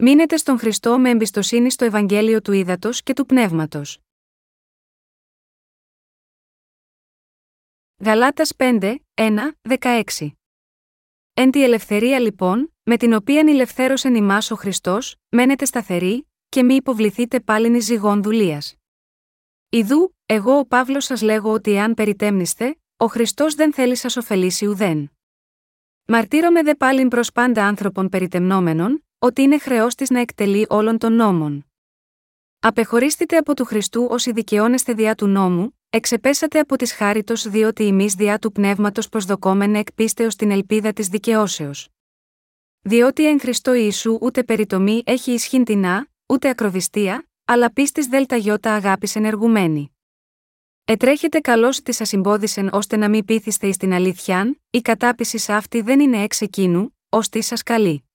[0.00, 3.98] Μείνετε στον Χριστό με εμπιστοσύνη στο Ευαγγέλιο του Ήδατος και του Πνεύματος.
[8.04, 10.28] Γαλάτας 5, 1, 16.
[11.34, 16.74] Εν τη ελευθερία λοιπόν, με την οποία ελευθέρωσεν ημά ο Χριστός, μένετε σταθεροί, και μη
[16.74, 18.74] υποβληθείτε πάλιν ει ζυγών δουλείας.
[19.68, 24.66] Ιδού, εγώ ο Παύλος σας λέγω ότι εάν περιτέμνηστε, ο Χριστός δεν θέλει σας ωφελήσει
[24.66, 25.10] ουδέν.
[26.04, 31.12] Μαρτύρομαι δε πάλιν προς πάντα άνθρωπων περιτεμνόμενων, ότι είναι χρεός της να εκτελεί όλων των
[31.12, 31.66] νόμων.
[32.60, 38.14] Απεχωρίστητε από του Χριστού όσοι δικαιώνεστε διά του νόμου, εξεπέσατε από της χάριτος διότι εμείς
[38.14, 41.88] διά του πνεύματος προσδοκόμενε εκ πίστεως την ελπίδα της δικαιώσεως.
[42.80, 48.74] Διότι εν Χριστώ Ιησού ούτε περιτομή έχει ισχύν τεινά, ούτε ακροβιστία, αλλά πίστης δέλτα γιώτα
[48.74, 49.92] αγάπης ενεργουμένη.
[50.84, 55.80] Ετρέχετε καλώς της σα εμπόδισεν ώστε να μην πείθεστε εις την αλήθειαν, η κατάπιση αυτή
[55.80, 58.07] δεν είναι εξ εκείνου, ως τι σας καλεί.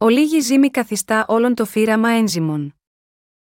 [0.00, 2.74] Ο λίγη ζήμη καθιστά όλον το φύραμα ένζημων.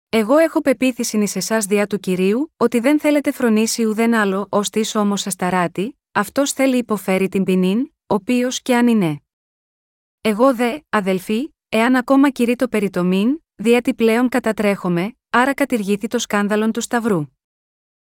[0.09, 4.69] Εγώ έχω πεποίθηση ει εσάς διά του κυρίου, ότι δεν θέλετε φρονήσει ουδέν άλλο, ως
[4.69, 9.21] της όμως ασταράτη, αυτός θέλει υποφέρει την ποινήν, οποίος και αν είναι.
[10.21, 16.71] Εγώ δε, αδελφοί, εάν ακόμα κηρύ το περιτομήν, διότι πλέον κατατρέχομαι, άρα κατηργήθη το σκάνδαλον
[16.71, 17.25] του Σταυρού.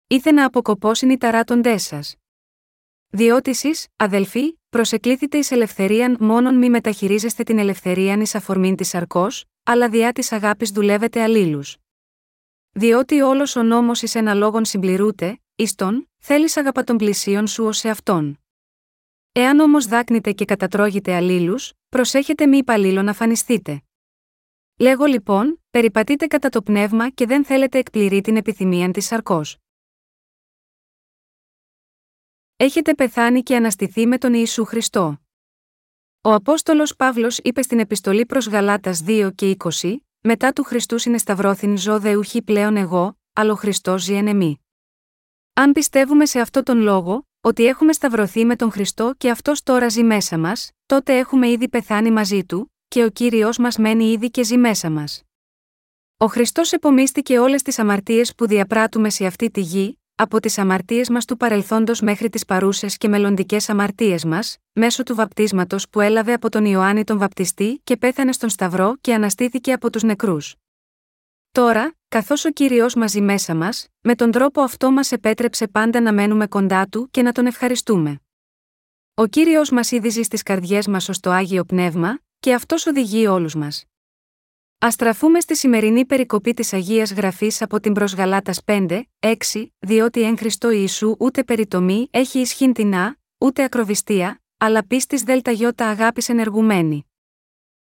[0.06, 2.16] Ήθε να αποκοπώσουν οι ταράτοντές σας.
[3.08, 9.44] Διότι εσεί, αδελφοί, προσεκλήθητε εις ελευθερίαν μόνον μη μεταχειρίζεστε την ελευθερίαν εις αφορμήν της αρκός,
[9.62, 11.76] αλλά διά της αγάπης δουλεύετε αλλήλους.
[12.72, 17.64] Διότι όλος ο νόμος εις ένα λόγον συμπληρούται, εις τον, θέλεις αγαπα των πλησίων σου
[17.64, 18.38] ως σε αυτόν.
[19.32, 23.82] Εάν όμως δάκνετε και κατατρώγετε αλλήλους, προσέχετε μη υπαλλήλων να φανιστείτε.
[24.76, 29.56] Λέγω λοιπόν, περιπατείτε κατά το πνεύμα και δεν θέλετε εκπληρεί την επιθυμία της αρκός.
[32.62, 35.20] Έχετε πεθάνει και αναστηθεί με τον Ιησού Χριστό.
[36.20, 41.78] Ο Απόστολος Παύλος είπε στην επιστολή προς Γαλάτας 2 και 20, μετά του Χριστού συνεσταυρώθην
[41.78, 44.64] ζω δε ουχή πλέον εγώ, αλλά ο Χριστός ζει εν εμή.
[45.52, 49.88] Αν πιστεύουμε σε αυτό τον λόγο, ότι έχουμε σταυρωθεί με τον Χριστό και αυτός τώρα
[49.88, 54.30] ζει μέσα μας, τότε έχουμε ήδη πεθάνει μαζί του, και ο κύριος μας μένει ήδη
[54.30, 55.22] και ζει μέσα μας.
[56.16, 61.08] Ο Χριστός επομίστηκε όλες τις αμαρτίες που διαπράττουμε σε αυτή τη γη, από τις αμαρτίες
[61.08, 66.32] μας του παρελθόντος μέχρι τις παρούσες και μελλοντικές αμαρτίες μας, μέσω του βαπτίσματος που έλαβε
[66.32, 70.54] από τον Ιωάννη τον Βαπτιστή και πέθανε στον Σταυρό και αναστήθηκε από τους νεκρούς.
[71.52, 76.12] Τώρα, καθώς ο κύριος μαζί μέσα μας, με τον τρόπο αυτό μας επέτρεψε πάντα να
[76.12, 78.20] μένουμε κοντά του και να τον ευχαριστούμε.
[79.14, 83.54] Ο κύριος μας είδηζε στις καρδιές μας ως το άγιο πνεύμα, και αυτός οδηγεί όλους
[83.54, 83.84] μας.
[84.86, 89.34] Α στραφούμε στη σημερινή περικοπή της Αγίας Γραφής από την προ Γαλάτα 5, 6,
[89.78, 95.88] διότι εν Χριστώ Ιησού ούτε περιτομή έχει ισχύν τεινά, ούτε ακροβιστία, αλλά πίστης δέλτα γιώτα
[95.88, 97.06] αγάπης ενεργουμένη.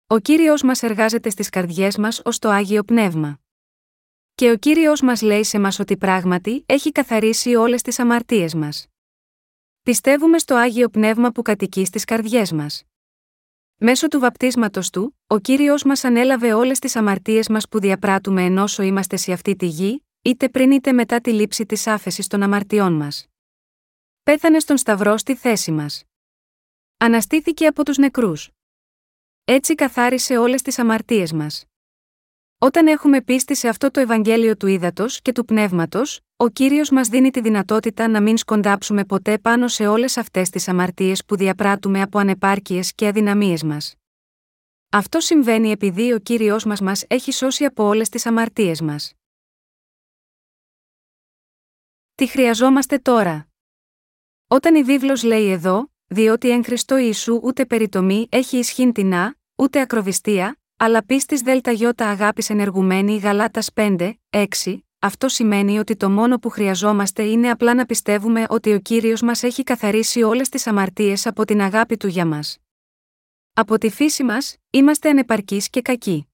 [0.06, 3.41] Ο κύριος μας εργάζεται στις καρδιές μας ως το άγιο πνεύμα.
[4.34, 8.87] Και ο κύριος μας λέει σε μας ότι πράγματι έχει καθαρίσει όλες τις αμαρτίες μας.
[9.82, 12.82] Πιστεύουμε στο άγιο πνεύμα που κατοικεί στις καρδιές μας.
[13.84, 18.82] Μέσω του βαπτίσματος του, ο κύριος μας ανέλαβε όλες τις αμαρτίες μας που διαπράττουμε ενώσο
[18.82, 22.93] είμαστε σε αυτή τη γη, είτε πριν είτε μετά τη λήψη της άφεσης των αμαρτιών
[22.93, 23.26] μας.
[24.22, 26.04] Πέθανε στον Σταυρό στη θέση μας.
[26.97, 28.50] Αναστήθηκε από τους νεκρούς.
[29.44, 31.64] Έτσι καθάρισε όλες τις αμαρτίες μας.
[32.65, 37.09] Όταν έχουμε πίστη σε αυτό το Ευαγγέλιο του ύδατο και του πνεύματος, ο κύριος μας
[37.09, 42.03] δίνει τη δυνατότητα να μην σκοντάψουμε ποτέ πάνω σε όλες αυτές τις αμαρτίες που διαπράττουμε
[42.03, 43.95] από ανεπάρκειες και αδυναμίες μας.
[44.89, 49.12] Αυτό συμβαίνει επειδή ο κύριος μας μας έχει σώσει από όλες τις αμαρτίες μας.
[52.15, 53.49] Τι χρειαζόμαστε τώρα;
[54.47, 59.81] Όταν η βίβλος λέει εδώ, διότι εν Χριστώ Ιησού ούτε περιτομή έχει ισχύν τεινά, ούτε
[59.81, 61.60] ακροβιστία, αλλά πίστη ΔΙ
[61.97, 64.47] αγάπης ενεργουμένη Γαλάτας 5, 6,
[64.98, 69.43] αυτό σημαίνει ότι το μόνο που χρειαζόμαστε είναι απλά να πιστεύουμε ότι ο κύριος μας
[69.43, 72.59] έχει καθαρίσει όλες τις αμαρτίες από την αγάπη του για μας.
[73.53, 76.29] Από τη φύση μας, είμαστε ανεπαρκείς και κακοί.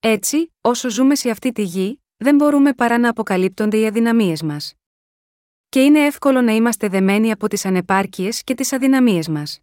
[0.00, 4.74] Έτσι, όσο ζούμε σε αυτή τη γη, δεν μπορούμε παρά να αποκαλύπτονται οι αδυναμίες μας.
[5.68, 9.60] Και είναι εύκολο να είμαστε δεμένοι από τις ανεπάρκειες και τις αδυναμίες μας.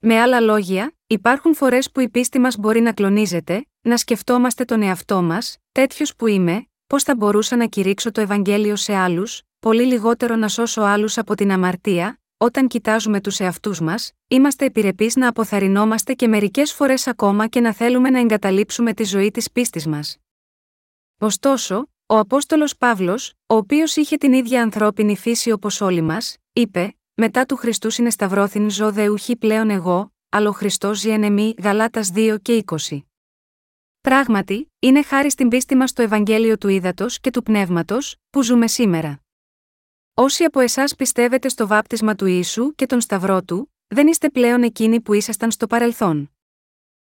[0.00, 4.82] Με άλλα λόγια, υπάρχουν φορές που η πίστη μας μπορεί να κλονίζεται, να σκεφτόμαστε τον
[4.82, 9.82] εαυτό μας, τέτοιος που είμαι, πώς θα μπορούσα να κηρύξω το Ευαγγέλιο σε άλλους, πολύ
[9.82, 15.28] λιγότερο να σώσω άλλους από την αμαρτία, όταν κοιτάζουμε τους εαυτούς μας, είμαστε επιρρεπείς να
[15.28, 20.16] αποθαρρυνόμαστε και μερικές φορές ακόμα και να θέλουμε να εγκαταλείψουμε τη ζωή της πίστης μας.
[21.18, 26.97] Ωστόσο, ο Απόστολος Παύλος, ο οποίος είχε την ίδια ανθρώπινη φύση όπως όλοι μας, είπε:
[27.20, 32.10] μετά του Χριστού συνεσταυρώθην ζω δε ουχή πλέον εγώ, αλλά ο Χριστός ζει εν Γαλάτας
[32.14, 32.98] 2 και 20.
[34.00, 38.66] Πράγματι, είναι χάρη στην πίστη μας στο Ευαγγέλιο του Ήδατος και του Πνεύματος, που ζούμε
[38.66, 39.20] σήμερα.
[40.14, 44.62] Όσοι από εσάς πιστεύετε στο βάπτισμα του Ιησού και τον Σταυρό του, δεν είστε πλέον
[44.62, 46.30] εκείνοι που ήσασταν στο παρελθόν.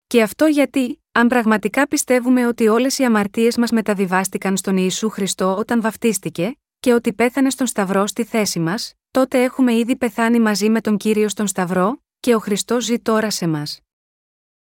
[0.07, 5.57] Και αυτό γιατί, αν πραγματικά πιστεύουμε ότι όλες οι αμαρτίες μας μεταβιβάστηκαν στον Ιησού Χριστό
[5.57, 10.69] όταν βαφτίστηκε, και ότι πέθανε στον Σταυρό στη θέση μας, τότε έχουμε ήδη πεθάνει μαζί
[10.71, 13.81] με τον κύριο στον Σταυρό, και ο Χριστός ζει τώρα σε μας.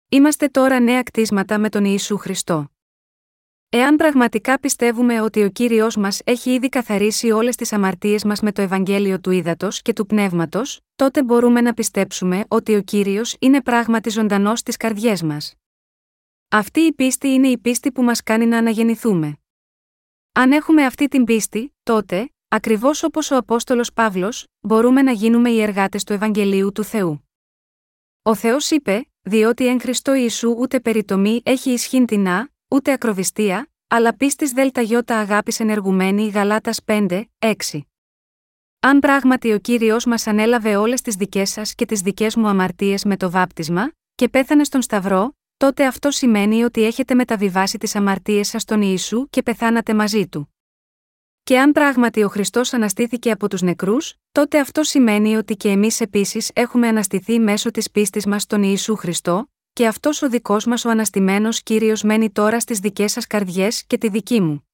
[0.08, 2.68] Είμαστε τώρα νέα κτίσματα με τον Ιησού Χριστό.
[3.68, 8.52] Εάν πραγματικά πιστεύουμε ότι ο κύριος μας έχει ήδη καθαρίσει όλες τις αμαρτίες μας με
[8.52, 13.62] το Ευαγγέλιο του Ήδατος και του Πνεύματος, τότε μπορούμε να πιστέψουμε ότι ο κύριος είναι
[13.62, 15.54] πράγματι ζωντανός στις καρδιές μας.
[16.48, 19.38] Αυτή η πίστη είναι η πίστη που μας κάνει να αναγεννηθούμε.
[20.32, 25.62] Αν έχουμε αυτή την πίστη, τότε, ακριβώς όπως ο Απόστολος Παύλος, μπορούμε να γίνουμε οι
[25.62, 27.28] εργάτες του Ευαγγελίου του Θεού.
[28.22, 32.26] Ο Θεός είπε, διότι εν Χριστώ Ιησού ούτε περιτομή έχει ισχύν την
[32.68, 34.70] ούτε ακροβιστία, αλλά πίστης ΔΙ
[35.06, 37.52] αγάπης ενεργουμένη Γαλάτας 5, 6.
[38.80, 43.04] Αν πράγματι ο κύριος μας ανέλαβε όλες τις δικές σας και τις δικές μου αμαρτίες
[43.04, 48.48] με το βάπτισμα, και πέθανε στον Σταυρό, τότε αυτό σημαίνει ότι έχετε μεταβιβάσει τις αμαρτίες
[48.48, 50.53] σας στον Ιησού και πεθάνατε μαζί του.
[51.44, 56.00] Και αν πράγματι ο Χριστός αναστήθηκε από τους νεκρούς, τότε αυτό σημαίνει ότι και εμείς
[56.00, 60.84] επίσης έχουμε αναστηθεί μέσω της πίστης μας στον Ιησού Χριστό, και αυτός ο δικός μας
[60.84, 64.68] ο αναστημένος κύριος μένει τώρα στις δικές σας καρδιές και τη δική μου.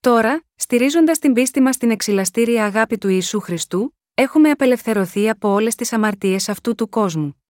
[0.00, 5.74] Τώρα, στηρίζοντας την πίστη μας στην εξηλαστήρια αγάπη του Ιησού Χριστού, έχουμε απελευθερωθεί από όλες
[5.74, 7.42] τις αμαρτίες αυτού του κόσμου.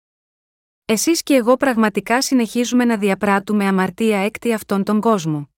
[0.85, 5.54] Εσείς και εγώ πραγματικά συνεχίζουμε να διαπράττουμε αμαρτία έκτη αυτόν τον κόσμο.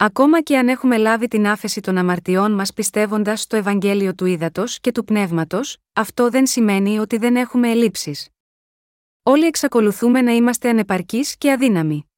[0.00, 4.80] Ακόμα και αν έχουμε λάβει την άφεση των αμαρτιών μας πιστεύοντας στο Ευαγγέλιο του Ήδατος
[4.80, 8.28] και του Πνεύματος, αυτό δεν σημαίνει ότι δεν έχουμε ελλείψεις.
[9.22, 12.10] Όλοι εξακολουθούμε να είμαστε ανεπαρκείς και αδύναμοι.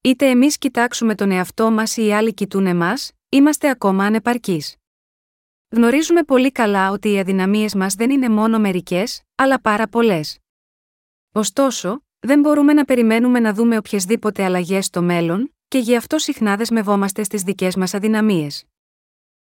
[0.00, 4.76] Είτε εμείς κοιτάξουμε τον εαυτό μας ή οι άλλοι κοιτούν εμάς, είμαστε ακόμα ανεπαρκείς.
[5.68, 10.38] Γνωρίζουμε πολύ καλά ότι οι αδυναμίες μας δεν είναι μόνο μερικές, αλλά πάρα πολλές.
[11.32, 16.56] Ωστόσο, δεν μπορούμε να περιμένουμε να δούμε οποιασδήποτε αλλαγές στο μέλλον, και γι' αυτό συχνά
[16.56, 18.64] δεσμευόμαστε στις δικές μας αδυναμίες.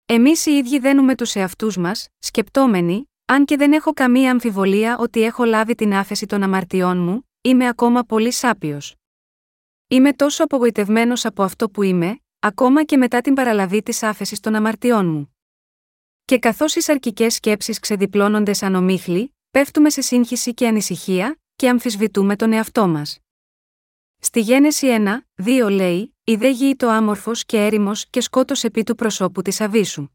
[0.06, 5.22] Εμείς οι ίδιοι δένουμε τους εαυτούς μας, σκεπτόμενοι, αν και δεν έχω καμία αμφιβολία ότι
[5.22, 8.94] έχω λάβει την άφεση των αμαρτιών μου, είμαι ακόμα πολύ σάπιος.
[9.88, 14.54] Είμαι τόσο απογοητευμένος από αυτό που είμαι, ακόμα και μετά την παραλαβή της άφεσης των
[14.54, 15.36] αμαρτιών μου.
[16.24, 22.36] Και καθώς οι σαρκικές σκέψεις ξεδιπλώνονται σαν ομίχλοι, πέφτουμε σε σύγχυση και ανησυχία, και αμφισβητούμε
[22.36, 23.18] τον εαυτό μας.
[24.18, 24.86] Στη Γένεση
[25.36, 29.42] 1, 2 λέει: Η δε γη το άμορφος και έρημος και σκότος επί του προσώπου
[29.42, 30.08] της Αβίσου.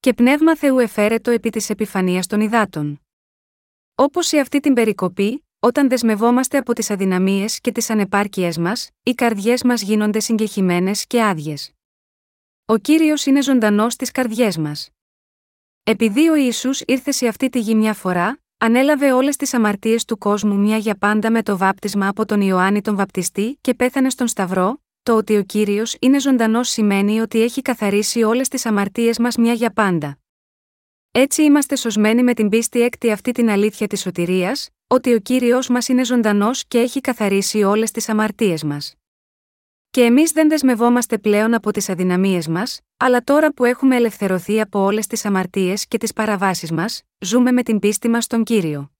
[0.00, 3.00] Και πνεύμα Θεού εφαίρετο επί της επιφανίας των υδάτων.
[3.94, 9.14] Όπως σε αυτή την περικοπή, όταν δεσμευόμαστε από τις αδυναμίες και τις ανεπάρκειές μας, οι
[9.14, 11.72] καρδιές μας γίνονται συγκεχημένες και άδειες.
[12.64, 14.90] Ο κύριος είναι ζωντανός στις καρδιές μας.
[15.82, 20.18] Επειδή ο Ιησούς ήρθε σε αυτή τη γη μια φορά, Ανέλαβε όλες τις αμαρτίες του
[20.18, 24.26] κόσμου μια για πάντα με το βάπτισμα από τον Ιωάννη τον Βαπτιστή και πέθανε στον
[24.26, 29.36] Σταυρό, το ότι ο κύριος είναι ζωντανός σημαίνει ότι έχει καθαρίσει όλες τις αμαρτίες μας
[29.36, 30.18] μια για πάντα.
[31.10, 35.68] Έτσι είμαστε σωσμένοι με την πίστη έκτη αυτή την αλήθεια της σωτηρίας, ότι ο κύριος
[35.68, 38.99] μας είναι ζωντανός και έχει καθαρίσει όλες τις αμαρτίες μας.
[39.90, 44.78] Και εμείς δεν δεσμευόμαστε πλέον από τις αδυναμίες μας, αλλά τώρα που έχουμε ελευθερωθεί από
[44.80, 48.92] όλες τις αμαρτίες και τις παραβάσεις μας, ζούμε με την πίστη μας στον κύριο.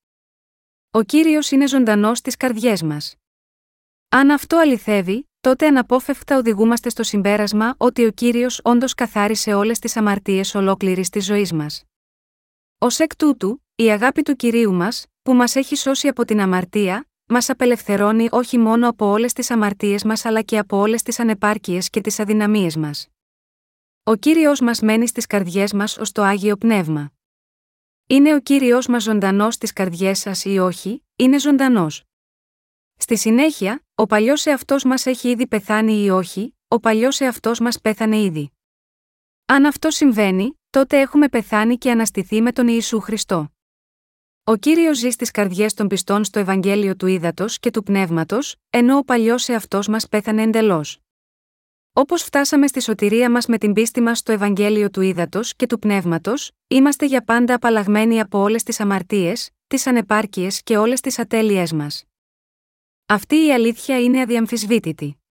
[0.90, 3.14] Ο κύριος είναι ζωντανός στις καρδιές μας.
[4.08, 9.96] Αν αυτό αληθεύει, τότε αναπόφευκτα οδηγούμαστε στο συμπέρασμα ότι ο κύριος όντως καθάρισε όλες τις
[9.96, 11.84] αμαρτίες ολόκληρης της ζωής μας.
[12.78, 17.09] Ω εκ τούτου, η αγάπη του κυρίου μας, που μας έχει σώσει από την αμαρτία,
[17.30, 21.90] μας απελευθερώνει όχι μόνο από όλες τις αμαρτίες μας αλλά και από όλες τις ανεπάρκειες
[21.90, 23.08] και τις αδυναμίες μας.
[24.02, 27.12] Ο κύριος μας μένει στις καρδιές μας ως το άγιο πνεύμα.
[28.06, 32.04] Είναι ο κύριος μας ζωντανός στις καρδιές σας ή όχι, είναι ζωντανός.
[32.96, 37.80] Στη συνέχεια, ο παλιός εαυτός μας έχει ήδη πεθάνει ή όχι, ο παλιός εαυτός μας
[37.80, 38.52] πέθανε ήδη.
[39.46, 43.52] Αν αυτό συμβαίνει, τότε έχουμε πεθάνει και αναστηθεί με τον Ιησού Χριστό.
[44.44, 48.96] Ο κύριος ζει στις καρδιές των πιστών στο Ευαγγέλιο του Ήδατος και του Πνεύματος, ενώ
[48.96, 50.98] ο παλιός εαυτό μας πέθανε εντελώς.
[51.92, 55.78] Όπως φτάσαμε στη σωτηρία μας με την πίστη μας στο Ευαγγέλιο του Ήδατος και του
[55.78, 61.72] Πνεύματος, είμαστε για πάντα απαλλαγμένοι από όλες τις αμαρτίες, τις ανεπάρκειες και όλες τις ατέλειές
[61.72, 62.04] μας.
[63.06, 65.22] Αυτή η αλήθεια είναι αδιαμφισβήτητη.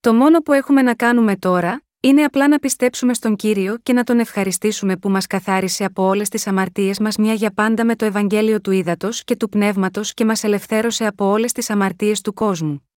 [0.00, 4.04] Το μόνο που έχουμε να κάνουμε τώρα, είναι απλά να πιστέψουμε στον κύριο και να
[4.04, 8.04] τον ευχαριστήσουμε που μας καθάρισε από όλες τις αμαρτίες μας μια για πάντα με το
[8.04, 12.88] Ευαγγέλιο του Ήδατος και του Πνεύματος και μας ελευθέρωσε από όλες τις αμαρτίες του κόσμου.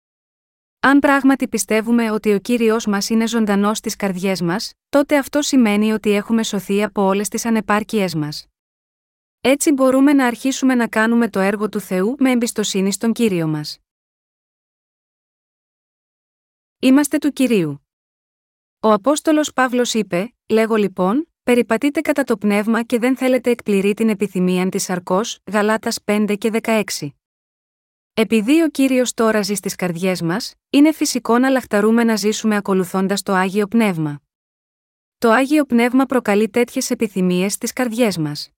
[0.79, 5.91] Αν πράγματι πιστεύουμε ότι ο κύριος μας είναι ζωντανός στις καρδιές μας, τότε αυτό σημαίνει
[5.91, 8.46] ότι έχουμε σωθεί από όλες τις ανεπάρκειές μας.
[9.41, 13.79] Έτσι μπορούμε να αρχίσουμε να κάνουμε το έργο του Θεού με εμπιστοσύνη στον κύριο μας.
[16.79, 17.80] Είμαστε του κυρίου.
[18.83, 24.09] Ο Απόστολος Παύλος είπε: Λέγω λοιπόν, περιπατείτε κατά το πνεύμα και δεν θέλετε εκπληρεί την
[24.09, 25.21] επιθυμία της αρκό,
[25.51, 26.83] Γαλάτας 5 και 16.
[28.13, 33.21] Επειδή ο κύριος τώρα ζει στις καρδιές μας, είναι φυσικό να λαχταρούμε να ζήσουμε ακολουθώντας
[33.21, 34.21] το άγιο πνεύμα.
[35.17, 38.50] Το άγιο πνεύμα προκαλεί τέτοιες επιθυμίες στις καρδιές μας.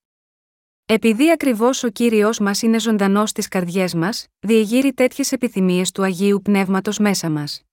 [0.86, 6.42] Επειδή ακριβώς ο κύριος μας είναι ζωντανός στις καρδιές μας, διεγείρει τέτοιες επιθυμίες του αγίου
[6.42, 7.63] πνεύματος μέσα μας.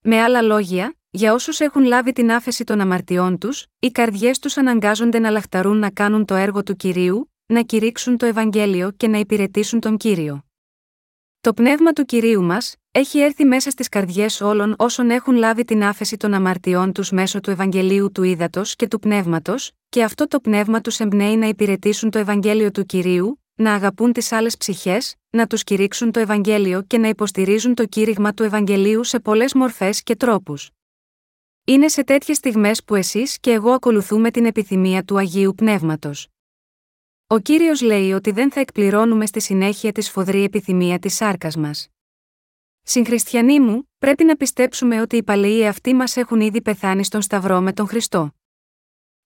[0.00, 4.56] Με άλλα λόγια, για όσους έχουν λάβει την άφεση των αμαρτιών τους, οι καρδιές τους
[4.56, 9.18] αναγκάζονται να λαχταρούν να κάνουν το έργο του κυρίου, να κηρύξουν το Ευαγγέλιο και να
[9.18, 10.42] υπηρετήσουν τον κύριο.
[11.40, 15.84] Το πνεύμα του κυρίου μας, έχει έρθει μέσα στις καρδιές όλων όσων έχουν λάβει την
[15.84, 20.40] άφεση των αμαρτιών τους μέσω του Ευαγγελίου του Ήδατος και του Πνεύματος, και αυτό το
[20.40, 25.46] πνεύμα τους εμπνέει να υπηρετήσουν το Ευαγγέλιο του κυρίου, να αγαπούν τις άλλες ψυχές, να
[25.46, 30.16] τους κηρύξουν το Ευαγγέλιο και να υποστηρίζουν το κήρυγμα του Ευαγγελίου σε πολλές μορφές και
[30.16, 30.70] τρόπους.
[31.68, 36.28] Είναι σε τέτοιες στιγμές που εσείς και εγώ ακολουθούμε την επιθυμία του Αγίου Πνεύματος.
[37.26, 41.88] Ο κύριος λέει ότι δεν θα εκπληρώνουμε στη συνέχεια τη σφοδρή επιθυμία της σάρκας μας.
[42.82, 47.60] Συγχριστιανοί μου, πρέπει να πιστέψουμε ότι οι παλαιοί αυτοί μας έχουν ήδη πεθάνει στον Σταυρό
[47.60, 48.34] με τον Χριστό.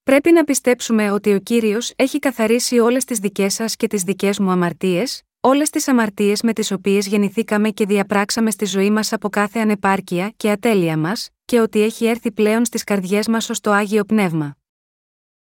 [0.03, 4.39] Πρέπει να πιστέψουμε ότι ο κύριος έχει καθαρίσει όλες τις δικές σας και τις δικές
[4.39, 9.29] μου αμαρτίες, όλες τις αμαρτίες με τις οποίες γεννηθήκαμε και διαπράξαμε στη ζωή μας από
[9.29, 13.71] κάθε ανεπάρκεια και ατέλεια μας, και ότι έχει έρθει πλέον στις καρδιές μας ως το
[13.71, 14.57] άγιο πνεύμα.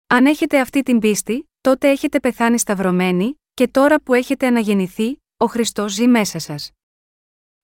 [0.07, 5.47] Αν έχετε αυτή την πίστη, τότε έχετε πεθάνει σταυρωμένοι, και τώρα που έχετε αναγεννηθεί, ο
[5.47, 6.71] Χριστός ζει μέσα σας.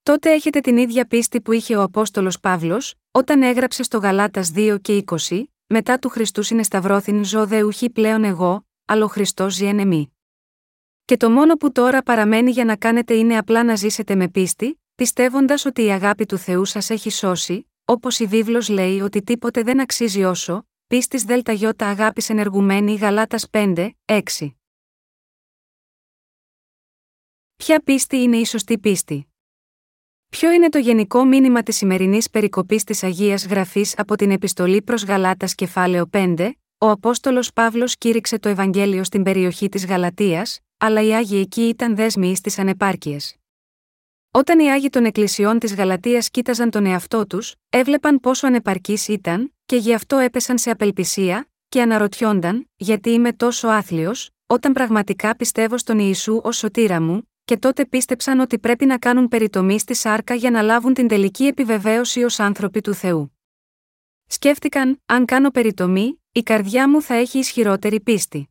[0.02, 4.78] Τότε έχετε την ίδια πίστη που είχε ο Απόστολος Παύλος, όταν έγραψε στο Γαλάτας 2
[4.82, 9.66] και 20, μετά του Χριστού συνεσταυρώθην ζω δε ουχή πλέον εγώ, αλλά ο Χριστός ζει
[9.66, 10.16] εν εμή.
[11.04, 14.80] Και το μόνο που τώρα παραμένει για να κάνετε είναι απλά να ζήσετε με πίστη,
[14.94, 19.62] πιστεύοντας ότι η αγάπη του Θεού σας έχει σώσει, όπως η βίβλος λέει ότι τίποτε
[19.62, 21.42] δεν αξίζει όσο, πίστης ΔΙ
[21.78, 24.20] αγάπης ενεργουμένη Γαλάτας 5, 6.
[27.56, 29.28] Ποια πίστη είναι η σωστή πίστη;
[30.28, 35.04] Ποιο είναι το γενικό μήνυμα της σημερινής περικοπής της Αγίας Γραφής από την Επιστολή προς
[35.04, 41.14] Γαλάτας κεφάλαιο 5, ο Απόστολος Παύλος κήρυξε το Ευαγγέλιο στην περιοχή της Γαλατεία, αλλά οι
[41.14, 43.36] Άγιοι εκεί ήταν δέσμοι στι ανεπάρκειες.
[44.36, 49.54] Όταν οι Άγιοι των Εκκλησιών της Γαλατείας κοίταζαν τον εαυτό τους, έβλεπαν πόσο ανεπαρκής ήταν,
[49.66, 55.78] και γι' αυτό έπεσαν σε απελπισία, και αναρωτιόνταν, γιατί είμαι τόσο άθλιος, όταν πραγματικά πιστεύω
[55.78, 60.34] στον Ιησού ως σωτήρα μου, και τότε πίστεψαν ότι πρέπει να κάνουν περιτομή στη σάρκα
[60.34, 63.38] για να λάβουν την τελική επιβεβαίωση ως άνθρωποι του Θεού.
[64.26, 68.48] Σκέφτηκαν, αν κάνω περιτομή, η καρδιά μου θα έχει ισχυρότερη πίστη.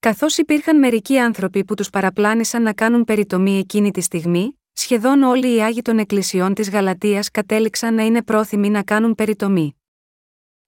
[0.00, 5.54] Καθώς υπήρχαν μερικοί άνθρωποι που τους παραπλάνησαν να κάνουν περιτομή εκείνη τη στιγμή, σχεδόν όλοι
[5.54, 9.76] οι άγιοι των εκκλησιών της Γαλατείας κατέληξαν να είναι πρόθυμοι να κάνουν περιτομή.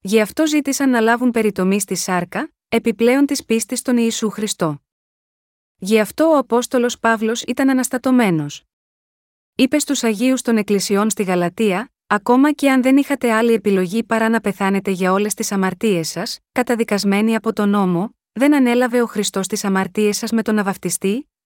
[0.01, 4.83] Γι' αυτό ζήτησαν να λάβουν περιτομή στη σάρκα, επιπλέον της πίστης στον Ιησού Χριστό.
[5.77, 8.63] Γι' αυτό ο Απόστολος Παύλος ήταν αναστατωμένος.
[9.55, 14.29] Είπε στους Αγίους των Εκκλησιών στη Γαλατεία, ακόμα και αν δεν είχατε άλλη επιλογή παρά
[14.29, 19.47] να πεθάνετε για όλες τις αμαρτίες σας, καταδικασμένοι από τον νόμο, δεν ανέλαβε ο Χριστός
[19.47, 20.75] τις αμαρτίες σας με τον να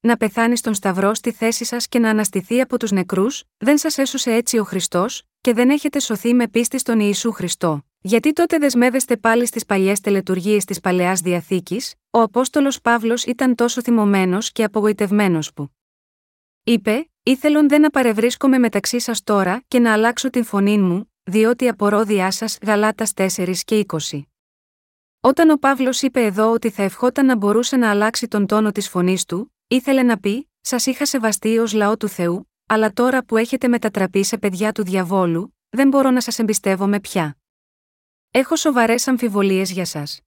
[0.00, 3.98] να πεθάνεις στον Σταυρό στη θέση σας και να αναστηθεί από τους νεκρούς, δεν σας
[3.98, 7.84] έσωσε έτσι ο Χριστός, και δεν έχετε σωθεί με πίστη στον Ιησού Χριστό.
[8.00, 13.82] Γιατί τότε δεσμεύεστε πάλι στις παλιές τελετουργίες της παλαιάς διαθήκης, ο Απόστολος Παύλος ήταν τόσο
[13.82, 15.70] θυμωμένος και απογοητευμένος που.
[16.64, 21.68] Είπε, ήθελον δεν να παρευρίσκομαι μεταξύ σας τώρα και να αλλάξω την φωνή μου, διότι
[21.68, 24.22] απορώ διά σας Γαλάτας 4 και 20.
[25.20, 28.88] Όταν ο Παύλος είπε εδώ ότι θα ευχόταν να μπορούσε να αλλάξει τον τόνο της
[28.88, 33.36] φωνής του, ήθελε να πει: Σας είχα σεβαστεί ως λαό του Θεού, αλλά τώρα που
[33.36, 37.36] έχετε μετατραπεί σε παιδιά του διαβόλου, δεν μπορώ να σας εμπιστεύομαι πια.
[38.30, 40.20] Έχω σοβαρές αμφιβολίες για σας.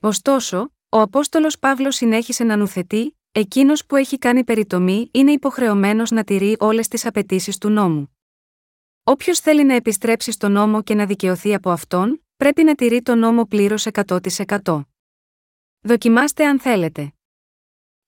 [0.00, 6.24] Ωστόσο, ο Απόστολος Παύλος συνέχισε να νουθετεί, εκείνος που έχει κάνει περιτομή είναι υποχρεωμένος να
[6.24, 8.16] τηρεί όλες τις απαιτήσεις του νόμου.
[9.02, 13.18] Όποιος θέλει να επιστρέψει στον νόμο και να δικαιωθεί από αυτόν, πρέπει να τηρεί τον
[13.18, 14.82] νόμο πλήρως 100%.
[15.80, 17.15] Δοκιμάστε αν θέλετε.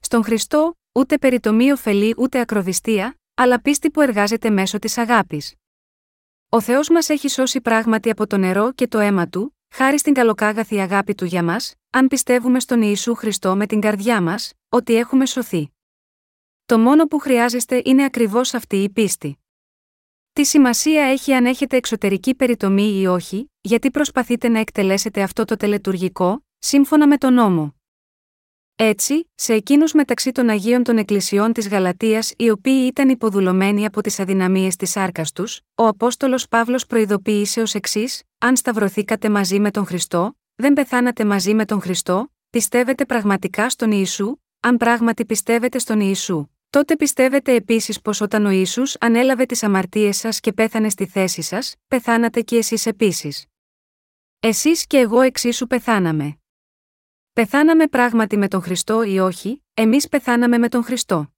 [0.09, 5.55] Στον Χριστό, ούτε περιτομή ωφελεί ούτε ακροβιστία, αλλά πίστη που εργάζεται μέσω της αγάπης.
[6.49, 10.15] Ο Θεός μας έχει σώσει πράγματι από το νερό και το αίμα του, χάρη στην
[10.15, 14.95] καλοκάγαθη αγάπη του για μας, αν πιστεύουμε στον Ιησού Χριστό με την καρδιά μας, ότι
[14.95, 15.71] έχουμε σωθεί.
[16.67, 19.39] Το μόνο που χρειάζεστε είναι ακριβώς αυτή η πίστη.
[20.33, 25.57] Τι σημασία έχει αν έχετε εξωτερική περιτομή ή όχι, γιατί προσπαθείτε να εκτελέσετε αυτό το
[25.57, 27.78] τελετουργικό, σύμφωνα με τον νόμο.
[28.81, 34.01] Έτσι, σε εκείνους μεταξύ των Αγίων των Εκκλησιών της Γαλατείας, οι οποίοι ήταν υποδουλωμένοι από
[34.01, 39.71] τις αδυναμίες της άρκα τους, ο Απόστολος Παύλος προειδοποίησε ως εξής: Αν σταυρωθήκατε μαζί με
[39.71, 45.79] τον Χριστό, δεν πεθάνατε μαζί με τον Χριστό, πιστεύετε πραγματικά στον Ιησού, αν πράγματι πιστεύετε
[45.79, 46.49] στον Ιησού.
[46.71, 51.43] Τότε πιστεύετε επίσης πως όταν ο Ισού ανέλαβε τις αμαρτίες σας και πέθανε στη θέση
[51.43, 53.47] σας, πεθάνατε κι εσείς επίσης.
[54.41, 56.39] Εσείς και εγώ εξίσου πεθάναμε.
[57.39, 61.35] Πεθάναμε πράγματι με τον Χριστό ή όχι, εμείς πεθάναμε με τον Χριστό.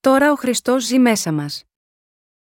[0.00, 1.64] Τώρα ο Χριστός ζει μέσα μας.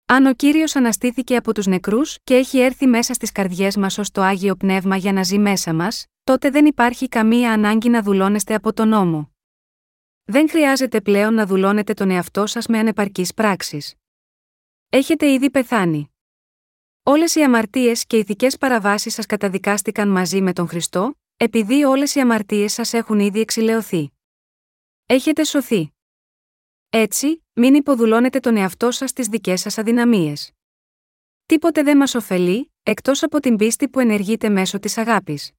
[0.07, 4.11] Αν ο κύριος αναστήθηκε από τους νεκρούς και έχει έρθει μέσα στις καρδιές μας ως
[4.11, 8.54] το άγιο πνεύμα για να ζει μέσα μας, τότε δεν υπάρχει καμία ανάγκη να δουλώνεστε
[8.54, 9.33] από τον νόμο.
[10.25, 13.95] Δεν χρειάζεται πλέον να δουλώνετε τον εαυτό σας με ανεπαρκείς πράξεις.
[14.88, 16.12] Έχετε ήδη πεθάνει.
[17.02, 22.21] Όλες οι αμαρτίες και ηθικές παραβάσεις σας καταδικάστηκαν μαζί με τον Χριστό, επειδή όλες οι
[22.21, 24.13] αμαρτίες σας έχουν ήδη εξηλαιωθεί.
[25.07, 25.93] Έχετε σωθεί.
[26.91, 30.53] Έτσι, μην υποδουλώνετε τον εαυτό σας στις δικές σας αδυναμίες.
[31.47, 35.53] Τίποτε δεν μας ωφελεί, εκτός από την πίστη που ενεργείται μέσω της αγάπης.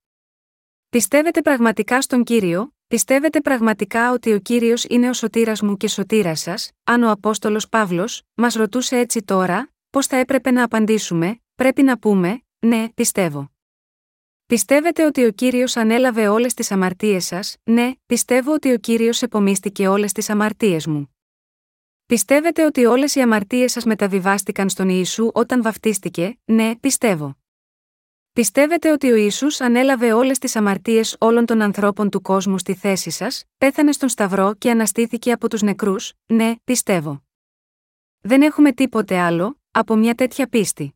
[0.90, 6.40] Πιστεύετε πραγματικά στον κύριο, πιστεύετε πραγματικά ότι ο κύριος είναι ο σωτήρας μου και σωτήρας
[6.40, 11.84] σας, αν ο Απόστολος Παύλος, μας ρωτούσε έτσι τώρα, πώς θα έπρεπε να απαντήσουμε, πρέπει
[11.84, 13.53] να πούμε, ναι, πιστεύω.
[14.54, 19.88] Πιστεύετε ότι ο κύριος ανέλαβε όλες τις αμαρτίες σας, ναι, πιστεύω ότι ο κύριος επομίστηκε
[19.88, 21.16] όλες τις αμαρτίες μου.
[22.06, 27.38] Πιστεύετε ότι όλες οι αμαρτίες σας μεταβιβάστηκαν στον Ιησού όταν βαφτίστηκε, ναι, πιστεύω.
[28.34, 33.10] Πιστεύετε ότι ο Ισού ανέλαβε όλες τις αμαρτίες όλων των ανθρώπων του κόσμου στη θέση
[33.10, 37.24] σας, πέθανε στον Σταυρό και αναστήθηκε από τους νεκρούς, ναι, πιστεύω.
[38.22, 40.96] Δεν έχουμε τίποτε άλλο, από μια τέτοια πίστη.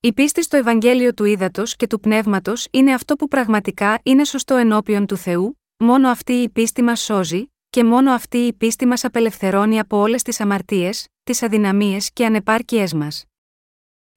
[0.00, 4.54] Η πίστη στο Ευαγγέλιο του Ήδατος και του Πνεύματος είναι αυτό που πραγματικά είναι σωστό
[4.54, 9.04] ενώπιον του Θεού, μόνο αυτή η πίστη μας σώζει, και μόνο αυτή η πίστη μας
[9.04, 13.24] απελευθερώνει από όλες τις αμαρτίες, τις αδυναμίες και ανεπάρκειές μας.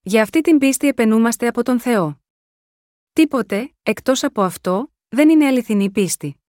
[0.01, 2.21] Για αυτή την πίστη επενούμαστε από τον Θεό.
[3.13, 6.43] Τίποτε, εκτός από αυτό, δεν είναι αληθινή πίστη.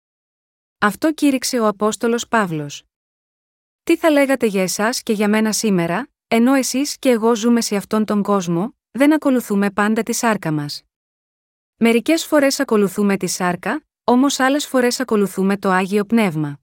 [0.78, 2.84] Αυτό κήρυξε ο Απόστολος Παύλος.
[3.82, 7.76] Τι θα λέγατε για εσάς και για μένα σήμερα, ενώ εσείς και εγώ ζούμε σε
[7.76, 10.82] αυτόν τον κόσμο, δεν ακολουθούμε πάντα τη σάρκα μας.
[11.76, 16.60] Μερικές φορές ακολουθούμε τη σάρκα, όμως άλλες φορές ακολουθούμε το άγιο πνεύμα.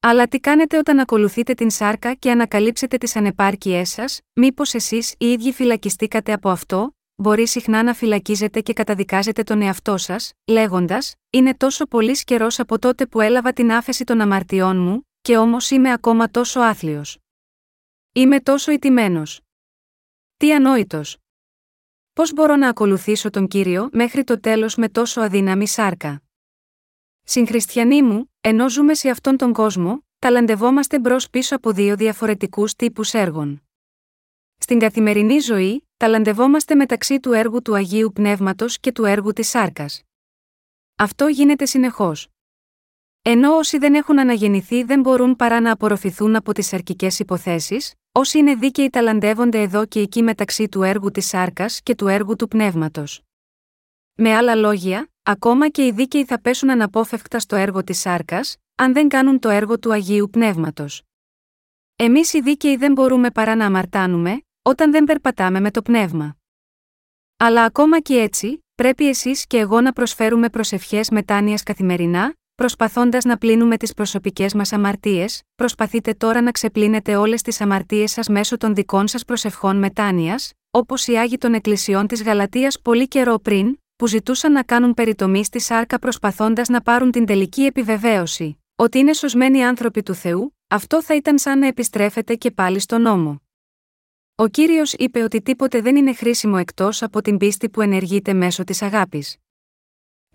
[0.00, 5.26] Αλλά τι κάνετε όταν ακολουθείτε την σάρκα και ανακαλύψετε τις ανεπάρκειές σας, μήπως εσείς οι
[5.26, 11.56] ίδιοι φυλακιστήκατε από αυτό, μπορεί συχνά να φυλακίζετε και καταδικάζετε τον εαυτό σας, λέγοντας: Είναι
[11.56, 15.92] τόσο πολύς καιρός από τότε που έλαβα την άφεση των αμαρτιών μου, και όμως είμαι
[15.92, 17.18] ακόμα τόσο άθλιος.
[18.12, 19.40] Είμαι τόσο ηττημένος.
[20.36, 21.23] Τι ανόητος.
[22.14, 26.22] Πώς μπορώ να ακολουθήσω τον κύριο μέχρι το τέλος με τόσο αδύναμη σάρκα;
[27.22, 33.14] Συγχριστιανοί μου, ενώ ζούμε σε αυτόν τον κόσμο, ταλαντευόμαστε μπρος πίσω από δύο διαφορετικούς τύπους
[33.14, 33.62] έργων.
[34.56, 40.02] Στην καθημερινή ζωή, ταλαντευόμαστε μεταξύ του έργου του Αγίου Πνεύματος και του έργου της Σάρκας.
[40.96, 42.28] Αυτό γίνεται συνεχώς.
[43.22, 48.38] Ενώ όσοι δεν έχουν αναγεννηθεί δεν μπορούν παρά να απορροφηθούν από τις αρκικέ υποθέσεις, όσοι
[48.38, 52.48] είναι δίκαιοι ταλαντεύονται εδώ και εκεί μεταξύ του έργου της Σάρκας και του έργου του
[52.48, 53.22] Πνεύματος.
[54.14, 58.92] Με άλλα λόγια, ακόμα και οι δίκαιοι θα πέσουν αναπόφευκτα στο έργο της Σάρκας, αν
[58.92, 61.02] δεν κάνουν το έργο του Αγίου Πνεύματος.
[61.96, 66.36] Εμείς οι δίκαιοι δεν μπορούμε παρά να αμαρτάνουμε, όταν δεν περπατάμε με το πνεύμα.
[67.36, 73.38] Αλλά ακόμα και έτσι, πρέπει εσείς και εγώ να προσφέρουμε προσευχές μετάνοιας καθημερινά, προσπαθώντας να
[73.38, 78.74] πλύνουμε τις προσωπικές μας αμαρτίες, προσπαθείτε τώρα να ξεπλύνετε όλες τις αμαρτίες σας μέσω των
[78.74, 84.06] δικών σας προσευχών μετάνοιας, όπως οι Άγιοι των Εκκλησιών της Γαλατεία πολύ καιρό πριν, που
[84.06, 89.64] ζητούσαν να κάνουν περιτομή στη σάρκα προσπαθώντας να πάρουν την τελική επιβεβαίωση, ότι είναι σωσμένοι
[89.64, 93.42] άνθρωποι του Θεού, αυτό θα ήταν σαν να επιστρέφετε και πάλι στον νόμο.
[94.34, 98.64] Ο κύριος είπε ότι τίποτε δεν είναι χρήσιμο εκτός από την πίστη που ενεργείται μέσω
[98.64, 99.36] της αγάπης.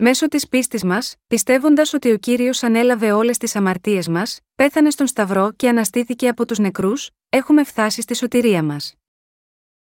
[0.01, 5.07] Μέσω της πίστης μας, πιστεύοντας ότι ο κύριος ανέλαβε όλες τις αμαρτίες μας, πέθανε στον
[5.07, 8.95] Σταυρό και αναστήθηκε από τους νεκρούς, έχουμε φτάσει στη σωτηρία μας.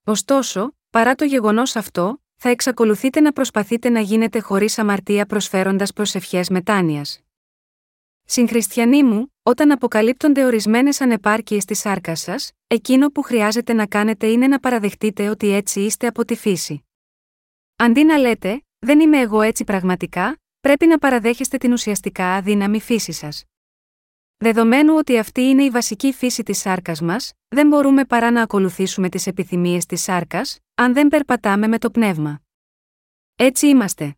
[0.04, 6.50] Ωστόσο, παρά το γεγονός αυτό, θα εξακολουθείτε να προσπαθείτε να γίνετε χωρίς αμαρτία προσφέροντας προσευχές
[6.50, 7.20] μετάνοιας.
[8.24, 14.48] Συγχριστιανοί μου, όταν αποκαλύπτονται ορισμένες ανεπάρκειες στη σάρκας σας, εκείνο που χρειάζεται να κάνετε είναι
[14.48, 16.86] να παραδεχτείτε ότι έτσι είστε από τη φύση.
[17.76, 23.12] Αντί να λέτε, Δεν είμαι εγώ έτσι πραγματικά, πρέπει να παραδέχεστε την ουσιαστικά αδύναμη φύση
[23.12, 23.44] σας.
[24.38, 29.10] Δεδομένου ότι αυτή είναι η βασική φύση της σάρκας μας, δεν μπορούμε παρά να ακολουθήσουμε
[29.10, 32.42] τις επιθυμίες της σάρκας, αν δεν περπατάμε με το πνεύμα.
[33.36, 34.16] Έτσι είμαστε.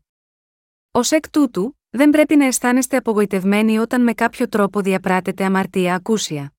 [0.91, 6.53] Ω εκ τούτου, δεν πρέπει να αισθάνεστε απογοητευμένοι όταν με κάποιο τρόπο διαπράτετε αμαρτία ακούσια.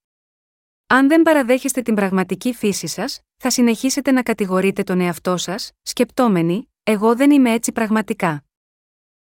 [0.87, 6.71] Αν δεν παραδέχεστε την πραγματική φύση σας, θα συνεχίσετε να κατηγορείτε τον εαυτό σας, σκεπτόμενοι,
[6.88, 8.44] Εγώ δεν είμαι έτσι πραγματικά.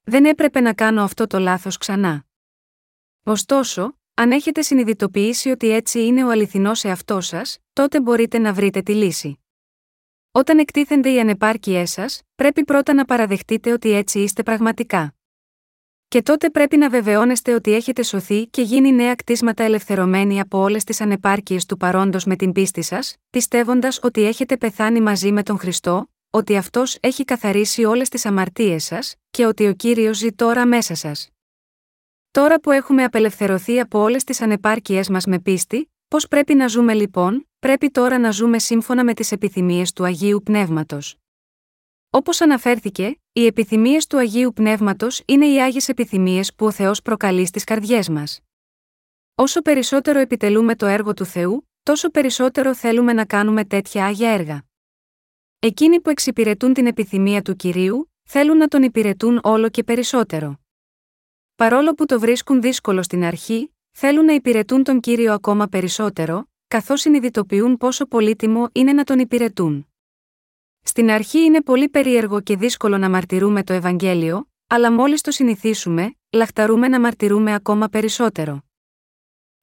[0.03, 2.25] Δεν έπρεπε να κάνω αυτό το λάθος ξανά.
[3.23, 8.83] Ωστόσο, αν έχετε συνειδητοποιήσει ότι έτσι είναι ο αληθινός εαυτός σας, τότε μπορείτε να βρείτε
[8.83, 9.39] τη λύση.
[10.31, 15.15] Όταν εκτίθενται οι ανεπάρκειές σας, πρέπει πρώτα να παραδεχτείτε ότι έτσι είστε πραγματικά.
[16.09, 20.85] Και τότε πρέπει να βεβαιώνεστε ότι έχετε σωθεί και γίνει νέα κτίσματα ελευθερωμένοι από όλες
[20.85, 25.59] τις ανεπάρκειες του παρόντος με την πίστη σας, πιστεύοντας ότι έχετε πεθάνει μαζί με τον
[25.59, 30.67] Χριστό, ότι αυτός έχει καθαρίσει όλες τις αμαρτίες σας, και ότι ο κύριος ζει τώρα
[30.67, 31.29] μέσα σας.
[32.31, 36.95] Τώρα που έχουμε απελευθερωθεί από όλες τις ανεπάρκειές μας με πίστη, πώς πρέπει να ζούμε
[36.95, 41.17] λοιπόν, πρέπει τώρα να ζούμε σύμφωνα με τις επιθυμίες του Αγίου Πνεύματος.
[42.11, 47.47] Όπως αναφέρθηκε, οι επιθυμίες του Αγίου Πνεύματος είναι οι άγιες επιθυμίες που ο Θεός προκαλεί
[47.47, 48.41] στις καρδιές μας.
[49.35, 54.65] Όσο περισσότερο επιτελούμε το έργο του Θεού, τόσο περισσότερο θέλουμε να κάνουμε τέτοια άγια έργα.
[55.65, 60.61] Εκείνοι που εξυπηρετούν την επιθυμία του κυρίου, θέλουν να τον υπηρετούν όλο και περισσότερο.
[61.55, 67.01] Παρόλο που το βρίσκουν δύσκολο στην αρχή, θέλουν να υπηρετούν τον κύριο ακόμα περισσότερο, καθώς
[67.01, 69.89] συνειδητοποιούν πόσο πολύτιμο είναι να τον υπηρετούν.
[70.83, 76.17] Στην αρχή είναι πολύ περίεργο και δύσκολο να μαρτυρούμε το Ευαγγέλιο, αλλά μόλις το συνηθίσουμε,
[76.31, 78.63] λαχταρούμε να μαρτυρούμε ακόμα περισσότερο.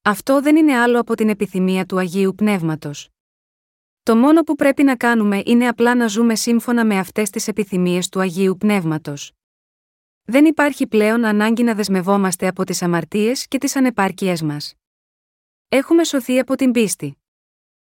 [0.01, 3.09] Αυτό δεν είναι άλλο από την επιθυμία του Αγίου Πνεύματος.
[4.09, 8.09] Το μόνο που πρέπει να κάνουμε είναι απλά να ζούμε σύμφωνα με αυτές τις επιθυμίες
[8.09, 9.31] του Αγίου Πνεύματος.
[10.23, 14.73] Δεν υπάρχει πλέον ανάγκη να δεσμευόμαστε από τις αμαρτίες και τις ανεπάρκειές μας.
[15.69, 17.17] Έχουμε σωθεί από την πίστη.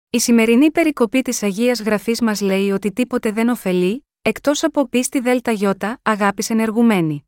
[0.10, 5.20] Η σημερινή περικοπή της Αγίας Γραφής μας λέει ότι τίποτε δεν ωφελεί, εκτός από πίστη
[5.20, 7.28] ΔΕΛΤΑ αγάπης ενεργουμένη.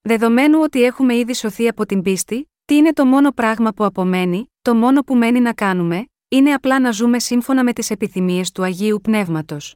[0.00, 4.52] Δεδομένου ότι έχουμε ήδη σωθεί από την πίστη, τι είναι το μόνο πράγμα που απομένει,
[4.62, 8.62] το μόνο που μένει να κάνουμε, είναι απλά να ζούμε σύμφωνα με τις επιθυμίες του
[8.62, 9.74] Αγίου Πνεύματος.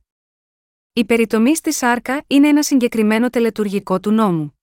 [0.92, 4.58] Η περιτομή στη σάρκα είναι ένα συγκεκριμένο τελετουργικό του νόμου.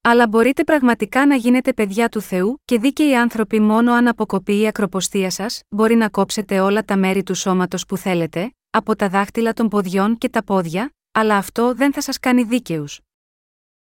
[0.00, 4.66] Αλλά μπορείτε πραγματικά να γίνετε παιδιά του Θεού και δίκαιοι άνθρωποι μόνο αν αποκοπεί η
[4.66, 9.52] ακροποστία σας, μπορεί να κόψετε όλα τα μέρη του σώματος που θέλετε, από τα δάχτυλα
[9.52, 13.00] των ποδιών και τα πόδια, αλλά αυτό δεν θα σας κάνει δίκαιους.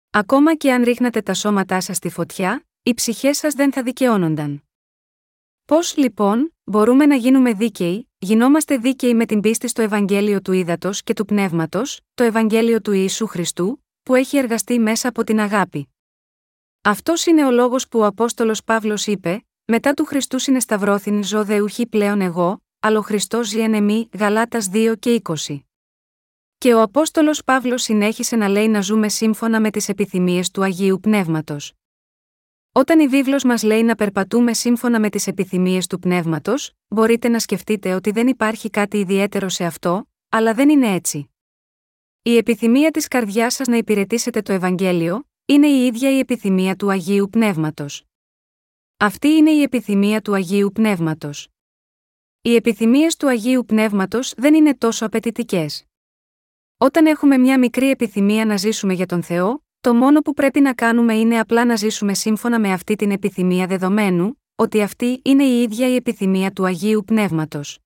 [0.09, 4.66] Ακόμα και αν ρίχνατε τα σώματά σας στη φωτιά, οι ψυχές σας δεν θα δικαιώνονταν.
[5.67, 11.03] Πώς λοιπόν, μπορούμε να γίνουμε δίκαιοι, γινόμαστε δίκαιοι με την πίστη στο Ευαγγέλιο του Ήδατος
[11.03, 15.89] και του Πνεύματος, το Ευαγγέλιο του Ιησού Χριστού, που έχει εργαστεί μέσα από την αγάπη.
[16.81, 21.59] Αυτός είναι ο λόγος που ο Απόστολος Παύλος είπε: Μετά του Χριστού συνεσταυρώθην ζω δε
[21.59, 25.59] ουχή πλέον εγώ, αλλά ο Χριστός ζει εν εμή, Γαλάτας 2 και 20.
[26.57, 30.99] Και ο Απόστολος Παύλος συνέχισε να λέει να ζούμε σύμφωνα με τις επιθυμίες του Αγίου
[30.99, 31.73] Πνεύματος.
[32.77, 37.39] Όταν η βίβλος μας λέει να περπατούμε σύμφωνα με τις επιθυμίες του πνεύματος, μπορείτε να
[37.39, 41.29] σκεφτείτε ότι δεν υπάρχει κάτι ιδιαίτερο σε αυτό, αλλά δεν είναι έτσι.
[42.21, 46.89] Η επιθυμία της καρδιάς σας να υπηρετήσετε το Ευαγγέλιο, είναι η ίδια η επιθυμία του
[46.91, 48.03] Αγίου Πνεύματος.
[48.97, 51.47] Αυτή είναι η επιθυμία του Αγίου Πνεύματος.
[52.41, 55.85] Οι επιθυμίες του Αγίου Πνεύματος δεν είναι τόσο απαιτητικές.
[56.77, 60.73] Όταν έχουμε μια μικρή επιθυμία να ζήσουμε για τον Θεό, το μόνο που πρέπει να
[60.73, 65.61] κάνουμε είναι απλά να ζήσουμε σύμφωνα με αυτή την επιθυμία δεδομένου, ότι αυτή είναι η
[65.61, 67.79] ίδια η επιθυμία του Αγίου Πνεύματος.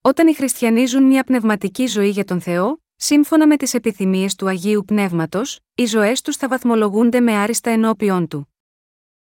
[0.00, 4.48] Όταν οι χριστιανοί ζουν μια πνευματική ζωή για τον Θεό, σύμφωνα με τις επιθυμίες του
[4.48, 8.54] Αγίου Πνεύματος, οι ζωές τους θα βαθμολογούνται με άριστα ενώπιον του.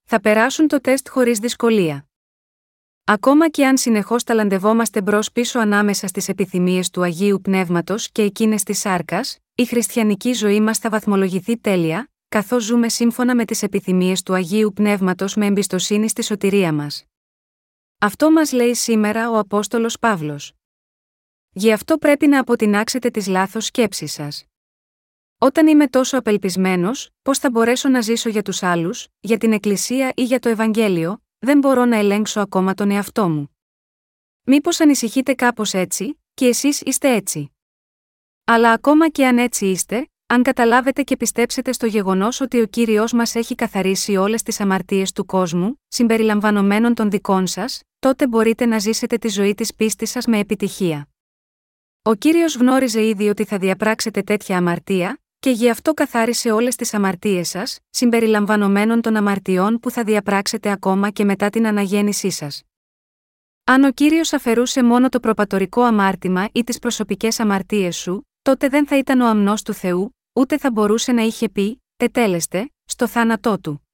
[0.04, 2.07] Θα περάσουν το τεστ χωρίς δυσκολία.
[3.10, 8.78] Ακόμα και αν συνεχώς ταλαντευόμαστε μπρο-πίσω ανάμεσα στις επιθυμίες του Αγίου Πνεύματος και εκείνες της
[8.78, 14.34] σάρκας, η χριστιανική ζωή μας θα βαθμολογηθεί τέλεια, καθώς ζούμε σύμφωνα με τις επιθυμίες του
[14.34, 17.04] Αγίου Πνεύματος με εμπιστοσύνη στη σωτηρία μας.
[17.98, 20.52] Αυτό μας λέει σήμερα ο Απόστολος Παύλος.
[21.50, 24.44] Γι' αυτό πρέπει να αποτινάξετε τις λάθος σκέψεις σας.
[25.38, 30.12] Όταν είμαι τόσο απελπισμένος, πώς θα μπορέσω να ζήσω για τους άλλους, για την Εκκλησία
[30.16, 33.56] ή για το Ευαγγέλιο, δεν μπορώ να ελέγξω ακόμα τον εαυτό μου.
[34.42, 37.52] Μήπως ανησυχείτε κάπως έτσι, και εσείς είστε έτσι.
[38.44, 43.12] Αλλά ακόμα και αν έτσι είστε, αν καταλάβετε και πιστέψετε στο γεγονός ότι ο κύριος
[43.12, 48.78] μας έχει καθαρίσει όλες τις αμαρτίες του κόσμου, συμπεριλαμβανομένων των δικών σας, τότε μπορείτε να
[48.78, 51.08] ζήσετε τη ζωή της πίστης σας με επιτυχία.
[52.02, 56.94] Ο κύριος γνώριζε ήδη ότι θα διαπράξετε τέτοια αμαρτία, και γι' αυτό καθάρισε όλες τις
[56.94, 62.62] αμαρτίες σας, συμπεριλαμβανομένων των αμαρτιών που θα διαπράξετε ακόμα και μετά την αναγέννησή σας.
[63.64, 68.86] Αν ο κύριος αφαιρούσε μόνο το προπατορικό αμάρτημα ή τις προσωπικές αμαρτίες σου, τότε δεν
[68.86, 73.60] θα ήταν ο αμνός του Θεού, ούτε θα μπορούσε να είχε πει, τετέλεστε, στο θάνατό
[73.60, 73.88] του.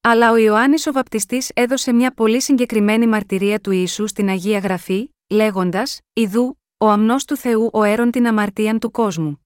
[0.00, 5.08] Αλλά ο Ιωάννης ο Βαπτιστής έδωσε μια πολύ συγκεκριμένη μαρτυρία του Ιησού στην Αγία Γραφή,
[5.30, 9.43] λέγοντας: Ιδού, ο αμνός του Θεού ο έρων την αμαρτίαν του κόσμου.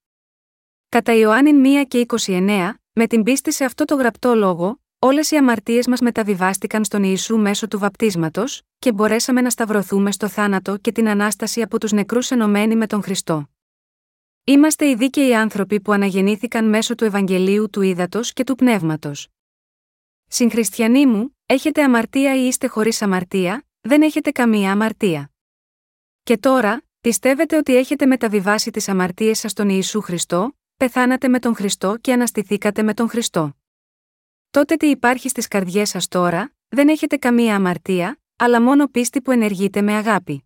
[0.91, 5.37] Κατά Ιωάννη 1 και 29, με την πίστη σε αυτό το γραπτό λόγο, όλες οι
[5.37, 10.93] αμαρτίες μας μεταβιβάστηκαν στον Ιησού μέσω του βαπτίσματος, και μπορέσαμε να σταυρωθούμε στο θάνατο και
[10.93, 13.49] την ανάσταση από τους νεκρούς ενωμένοι με τον Χριστό.
[14.45, 19.29] Είμαστε οι δίκαιοι άνθρωποι που αναγεννήθηκαν μέσω του Ευαγγελίου του Ήδατος και του Πνεύματος.
[20.27, 25.31] Συγχριστιανοί μου, έχετε αμαρτία ή είστε χωρίς αμαρτία, δεν έχετε καμία αμαρτία.
[26.23, 31.55] Και τώρα, πιστεύετε ότι έχετε μεταβιβάσει τις αμαρτίες σας στον Ιησού Χριστό, πεθάνατε με τον
[31.55, 33.57] Χριστό και αναστηθήκατε με τον Χριστό.
[34.51, 39.31] Τότε τι υπάρχει στις καρδιές σας τώρα, δεν έχετε καμία αμαρτία, αλλά μόνο πίστη που
[39.31, 40.45] ενεργείται με αγάπη.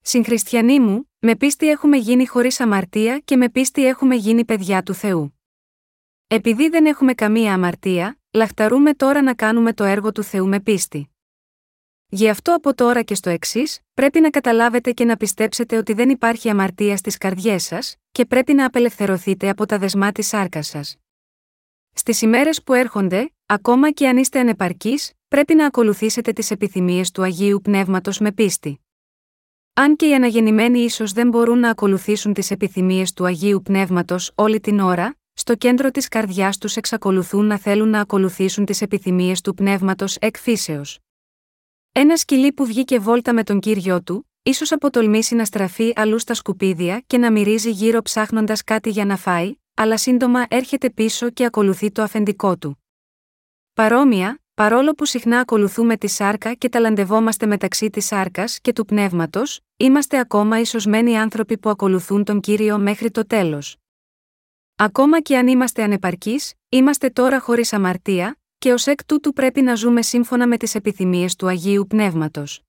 [0.00, 4.94] Συγχριστιανοί μου, με πίστη έχουμε γίνει χωρίς αμαρτία και με πίστη έχουμε γίνει παιδιά του
[4.94, 5.40] Θεού.
[6.26, 11.10] Επειδή δεν έχουμε καμία αμαρτία, λαχταρούμε τώρα να κάνουμε το έργο του Θεού με πίστη.
[12.06, 16.10] Γι' αυτό από τώρα και στο εξής, πρέπει να καταλάβετε και να πιστέψετε ότι δεν
[16.10, 20.96] υπάρχει αμαρτία στις καρδιές σας, και πρέπει να απελευθερωθείτε από τα δεσμά της σάρκας σας.
[21.92, 27.22] Στις ημέρες που έρχονται, ακόμα και αν είστε ανεπαρκείς, πρέπει να ακολουθήσετε τις επιθυμίες του
[27.22, 28.80] Αγίου Πνεύματος με πίστη.
[29.74, 34.60] Αν και οι αναγεννημένοι ίσως δεν μπορούν να ακολουθήσουν τις επιθυμίες του Αγίου Πνεύματος όλη
[34.60, 39.54] την ώρα, στο κέντρο της καρδιάς τους εξακολουθούν να θέλουν να ακολουθήσουν τις επιθυμίες του
[39.54, 40.98] Πνεύματος εκ φύσεως.
[41.92, 46.34] Ένα σκυλί που βγήκε βόλτα με τον κύριο του, ίσως αποτολμήσει να στραφεί αλλού στα
[46.34, 51.44] σκουπίδια και να μυρίζει γύρω ψάχνοντας κάτι για να φάει, αλλά σύντομα έρχεται πίσω και
[51.44, 52.84] ακολουθεί το αφεντικό του.
[53.74, 59.60] Παρόμοια, παρόλο που συχνά ακολουθούμε τη σάρκα και ταλαντευόμαστε μεταξύ της σάρκας και του πνεύματος,
[59.76, 63.76] είμαστε ακόμα ισοσμένοι άνθρωποι που ακολουθούν τον κύριο μέχρι το τέλος.
[64.76, 69.74] Ακόμα και αν είμαστε ανεπαρκείς, είμαστε τώρα χωρίς αμαρτία, και ως εκ τούτου πρέπει να
[69.74, 72.62] ζούμε σύμφωνα με τις επιθυμίες του Αγίου Πνεύματος.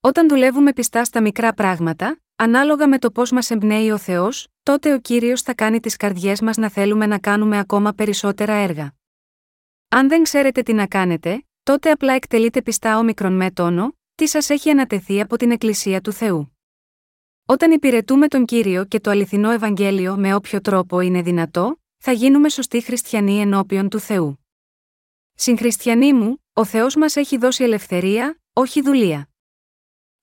[0.00, 4.94] Όταν δουλεύουμε πιστά στα μικρά πράγματα, ανάλογα με το πώς μας εμπνέει ο Θεός, τότε
[4.94, 8.94] ο κύριος θα κάνει τις καρδιές μας να θέλουμε να κάνουμε ακόμα περισσότερα έργα.
[9.88, 14.50] Αν δεν ξέρετε τι να κάνετε, τότε απλά εκτελείτε πιστά όμικρον με τόνο, τι σας
[14.50, 16.58] έχει ανατεθεί από την Εκκλησία του Θεού.
[17.46, 22.48] Όταν υπηρετούμε τον κύριο και το αληθινό Ευαγγέλιο με όποιο τρόπο είναι δυνατό, θα γίνουμε
[22.48, 24.38] σωστοί χριστιανοί ενώπιον του Θεού.
[25.34, 29.28] Συγχριστιανοί μου, ο Θεός μας έχει δώσει ελευθερία, όχι δουλεία.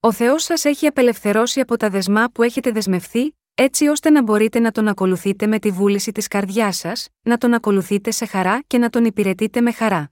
[0.00, 4.58] Ο Θεός σας έχει απελευθερώσει από τα δεσμά που έχετε δεσμευθεί, έτσι ώστε να μπορείτε
[4.58, 8.78] να τον ακολουθείτε με τη βούληση της καρδιάς σας, να τον ακολουθείτε σε χαρά και
[8.78, 10.10] να τον υπηρετείτε με χαρά.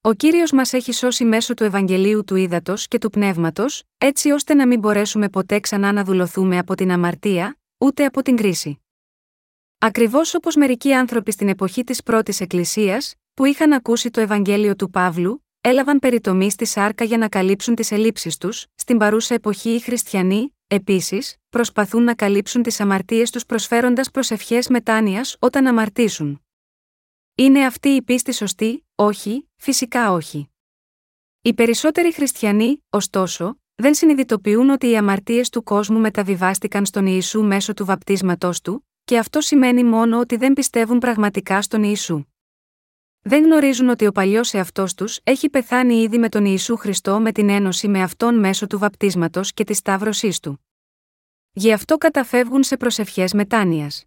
[0.00, 4.54] Ο κύριος μας έχει σώσει μέσω του Ευαγγελίου του Ήδατος και του Πνεύματος, έτσι ώστε
[4.54, 8.82] να μην μπορέσουμε ποτέ ξανά να δουλωθούμε από την αμαρτία, ούτε από την κρίση.
[9.78, 14.90] Ακριβώς όπως μερικοί άνθρωποι στην εποχή της πρώτης Εκκλησίας, που είχαν ακούσει το Ευαγγέλιο του
[14.90, 19.80] Παύλου, έλαβαν περιτομή στη σάρκα για να καλύψουν τις ελλείψεις τους, στην παρούσα εποχή οι
[19.80, 26.42] χριστιανοί, επίσης, προσπαθούν να καλύψουν τις αμαρτίες τους προσφέροντας προσευχές μετάνοιας όταν αμαρτήσουν.
[27.34, 30.50] Είναι αυτή η πίστη σωστή, όχι, φυσικά όχι.
[31.42, 37.74] Οι περισσότεροι χριστιανοί, ωστόσο, δεν συνειδητοποιούν ότι οι αμαρτίες του κόσμου μεταβιβάστηκαν στον Ιησού μέσω
[37.74, 42.24] του βαπτίσματός του, και αυτό σημαίνει μόνο ότι δεν πιστεύουν πραγματικά στον Ιησού.
[43.24, 47.32] Δεν γνωρίζουν ότι ο παλιός εαυτός τους έχει πεθάνει ήδη με τον Ιησού Χριστό με
[47.32, 50.66] την ένωση με αυτόν μέσω του βαπτίσματος και της σταύρωσής του.
[51.52, 54.04] Γι' αυτό καταφεύγουν σε προσευχές μετάνοιας.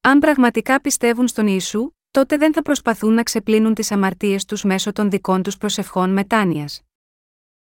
[0.00, 4.92] Αν πραγματικά πιστεύουν στον Ιησού, τότε δεν θα προσπαθούν να ξεπλύνουν τις αμαρτίες τους μέσω
[4.92, 6.80] των δικών τους προσευχών μετάνοιας.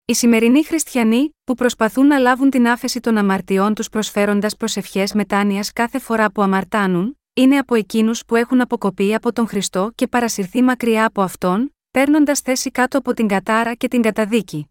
[0.04, 5.72] Οι σημερινοί χριστιανοί, που προσπαθούν να λάβουν την άφεση των αμαρτιών τους προσφέροντας προσευχές μετάνοιας
[5.72, 10.62] κάθε φορά που αμαρτάνουν, είναι από εκείνους που έχουν αποκοπεί από τον Χριστό και παρασυρθεί
[10.62, 14.70] μακριά από αυτόν, παίρνοντας θέση κάτω από την κατάρα και την καταδίκη.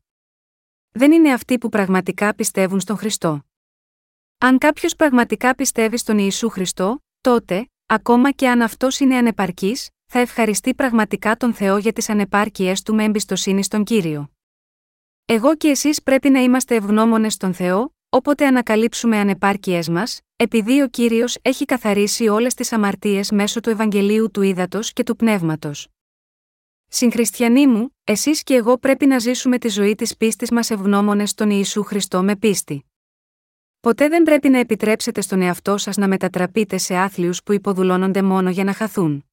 [0.92, 3.46] Δεν είναι αυτοί που πραγματικά πιστεύουν στον Χριστό.
[4.38, 10.20] Αν κάποιος πραγματικά πιστεύει στον Ιησού Χριστό, τότε, ακόμα και αν αυτός είναι ανεπαρκής, θα
[10.20, 14.32] ευχαριστεί πραγματικά τον Θεό για τις ανεπάρκειές του με εμπιστοσύνη στον κύριο.
[15.26, 20.88] Εγώ και εσείς πρέπει να είμαστε ευγνώμονες στον Θεό, όποτε ανακαλύψουμε ανεπάρκειές μας, επειδή ο
[20.88, 25.88] κύριος έχει καθαρίσει όλες τις αμαρτίες μέσω του Ευαγγελίου του Ήδατος και του Πνεύματος.
[26.88, 31.50] Συγχριστιανοί μου, εσείς και εγώ πρέπει να ζήσουμε τη ζωή της πίστης μας ευγνώμονες στον
[31.50, 32.86] Ιησού Χριστό με πίστη.
[33.80, 38.50] Ποτέ δεν πρέπει να επιτρέψετε στον εαυτό σας να μετατραπείτε σε άθλιους που υποδουλώνονται μόνο
[38.50, 39.26] για να χαθούν.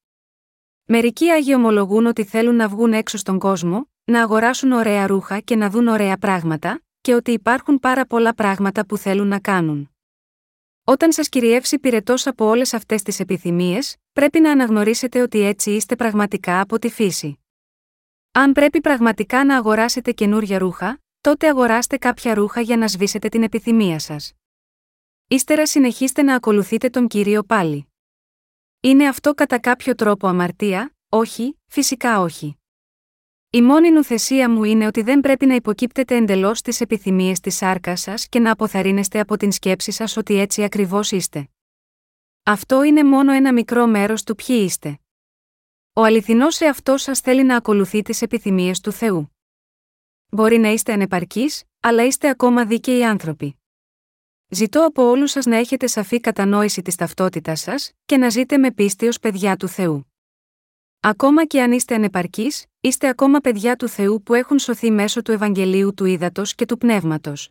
[0.85, 5.57] Μερικοί Άγιοι ομολογούν ότι θέλουν να βγουν έξω στον κόσμο, να αγοράσουν ωραία ρούχα και
[5.57, 9.92] να δουν ωραία πράγματα, και ότι υπάρχουν πάρα πολλά πράγματα που θέλουν να κάνουν.
[10.85, 15.97] Όταν σας κυριεύσει πυρετός από όλες αυτές τις επιθυμίες, πρέπει να αναγνωρίσετε ότι έτσι είστε
[15.97, 17.39] πραγματικά από τη φύση.
[18.33, 23.43] Αν πρέπει πραγματικά να αγοράσετε καινούργια ρούχα, τότε αγοράστε κάποια ρούχα για να σβήσετε την
[23.43, 24.33] επιθυμία σας.
[25.29, 27.87] Ύστερα συνεχίστε να ακολουθείτε τον κύριο πάλι.
[28.81, 32.62] Είναι αυτό κατά κάποιο τρόπο αμαρτία, όχι, φυσικά όχι.
[33.55, 38.01] Η μόνη νουθεσία μου είναι ότι δεν πρέπει να υποκύπτετε εντελώς στις επιθυμίες της σάρκας
[38.01, 41.49] σας και να αποθαρρύνεστε από την σκέψη σας ότι έτσι ακριβώς είστε.
[42.43, 44.99] Αυτό είναι μόνο ένα μικρό μέρος του ποιοι είστε.
[45.93, 49.37] Ο αληθινός εαυτός σας θέλει να ακολουθεί τις επιθυμίες του Θεού.
[50.29, 53.61] Μπορεί να είστε ανεπαρκείς, αλλά είστε ακόμα δίκαιοι άνθρωποι.
[54.49, 58.71] Ζητώ από όλους σας να έχετε σαφή κατανόηση της ταυτότητά σας και να ζείτε με
[58.71, 60.13] πίστη ως παιδιά του Θεού.
[61.01, 65.33] Ακόμα και αν είστε ανεπαρκείς, είστε ακόμα παιδιά του Θεού που έχουν σωθεί μέσω του
[65.33, 67.51] Ευαγγελίου του Ήδατος και του Πνεύματος.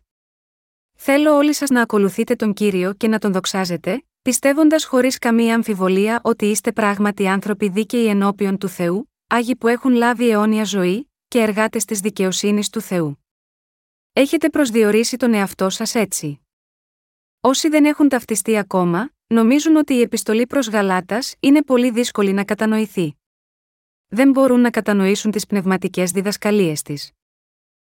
[0.94, 6.20] Θέλω όλοι σας να ακολουθείτε τον κύριο και να τον δοξάζετε, πιστεύοντας χωρίς καμία αμφιβολία
[6.24, 11.38] ότι είστε πράγματι άνθρωποι δίκαιοι ενώπιον του Θεού, άγιοι που έχουν λάβει αιώνια ζωή, και
[11.38, 13.24] εργάτες της δικαιοσύνης του Θεού.
[14.12, 16.40] Έχετε προσδιορίσει τον εαυτό σας έτσι.
[17.40, 22.44] Όσοι δεν έχουν ταυτιστεί ακόμα, νομίζουν ότι η επιστολή προς Γαλάτας είναι πολύ δύσκολη να
[22.44, 23.16] κατανοηθεί
[24.14, 27.10] δεν μπορούν να κατανοήσουν τις πνευματικές διδασκαλίες της.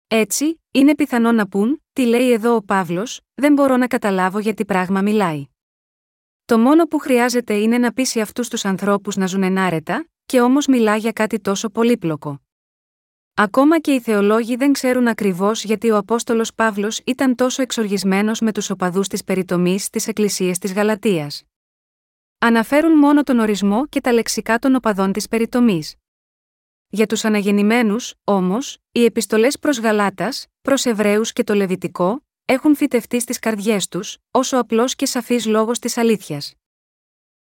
[0.08, 4.66] Έτσι, είναι πιθανό να πούν, τι λέει εδώ ο Παύλος, δεν μπορώ να καταλάβω γιατί
[4.66, 5.48] πράγμα μιλάει.
[6.46, 10.68] Το μόνο που χρειάζεται είναι να πείσει αυτούς τους ανθρώπους να ζουν ενάρετα, και όμως
[10.68, 12.42] μιλά για κάτι τόσο πολύπλοκο.
[13.34, 18.52] Ακόμα και οι θεολόγοι δεν ξέρουν ακριβώς γιατί ο Απόστολος Παύλος ήταν τόσο εξοργισμένος με
[18.52, 21.28] τους οπαδούς της περιτομής στι εκκλησίε της Γαλατεία.
[22.38, 25.96] Αναφέρουν μόνο τον ορισμό και τα λεξικά των οπαδών της περιτομής.
[26.96, 33.20] Για τους αναγεννημένους, όμως, οι επιστολές προς Γαλάτας, προς Εβραίους και το Λεβιτικό, έχουν φυτευτεί
[33.20, 36.54] στις καρδιές τους, όσο απλός και σαφής λόγος της αλήθειας.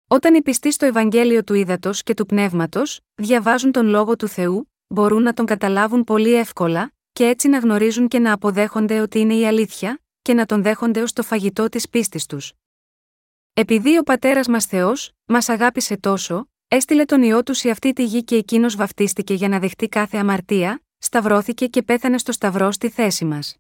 [0.08, 4.72] Όταν οι πιστοί στο Ευαγγέλιο του Ήδατος και του Πνεύματος, διαβάζουν τον λόγο του Θεού,
[4.86, 9.34] μπορούν να τον καταλάβουν πολύ εύκολα, και έτσι να γνωρίζουν και να αποδέχονται ότι είναι
[9.34, 12.52] η αλήθεια, και να τον δέχονται ως το φαγητό της πίστης τους.
[13.52, 18.04] Επειδή ο πατέρας μας Θεός, μας αγάπησε τόσο, Έστειλε τον ιό τους σε αυτή τη
[18.04, 22.88] γη και εκείνος βαφτίστηκε για να δεχτεί κάθε αμαρτία, σταυρώθηκε και πέθανε στο σταυρό στη
[22.88, 23.56] θέση μας.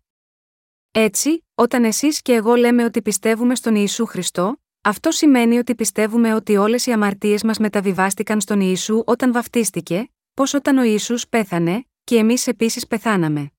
[0.90, 6.34] Έτσι, όταν εσείς και εγώ λέμε ότι πιστεύουμε στον Ιησού Χριστό, αυτό σημαίνει ότι πιστεύουμε
[6.34, 11.84] ότι όλες οι αμαρτίες μας μεταβιβάστηκαν στον Ιησού όταν βαφτίστηκε, πως όταν ο Ιησούς πέθανε,
[12.04, 13.50] και εμείς επίσης πεθάναμε.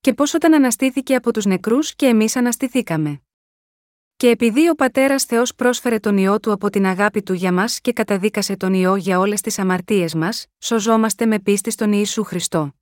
[0.00, 3.22] Και πώ όταν αναστήθηκε από τους νεκρούς και εμείς αναστηθήκαμε.
[4.20, 7.80] Και επειδή ο πατέρας Θεός πρόσφερε τον ιό του από την αγάπη του για μας
[7.80, 12.74] και καταδίκασε τον ιό για όλες τις αμαρτίες μας, σωζόμαστε με πίστη στον Ιησού Χριστό.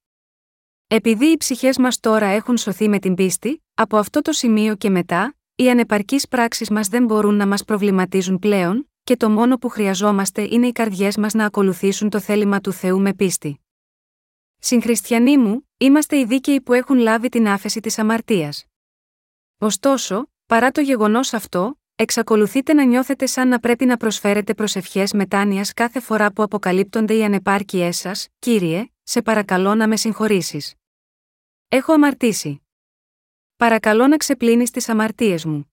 [0.87, 4.91] Επειδή οι ψυχές μας τώρα έχουν σωθεί με την πίστη, από αυτό το σημείο και
[4.91, 9.69] μετά, οι ανεπαρκείς πράξεις μας δεν μπορούν να μας προβληματίζουν πλέον, και το μόνο που
[9.69, 13.61] χρειαζόμαστε είναι οι καρδιές μας να ακολουθήσουν το θέλημα του Θεού με πίστη.
[14.59, 18.65] Συγχριστιανοί μου, είμαστε οι δίκαιοι που έχουν λάβει την άφεση της αμαρτίας.
[19.59, 25.73] Ωστόσο, Παρά το γεγονός αυτό, εξακολουθείτε να νιώθετε σαν να πρέπει να προσφέρετε προσευχές μετάνοιας
[25.73, 30.75] κάθε φορά που αποκαλύπτονται οι ανεπάρκειές σας, κύριε, σε παρακαλώ να με συγχωρήσεις.
[31.69, 32.63] Έχω αμαρτήσει.
[33.57, 35.73] Παρακαλώ να ξεπλύνεις τις αμαρτίες μου.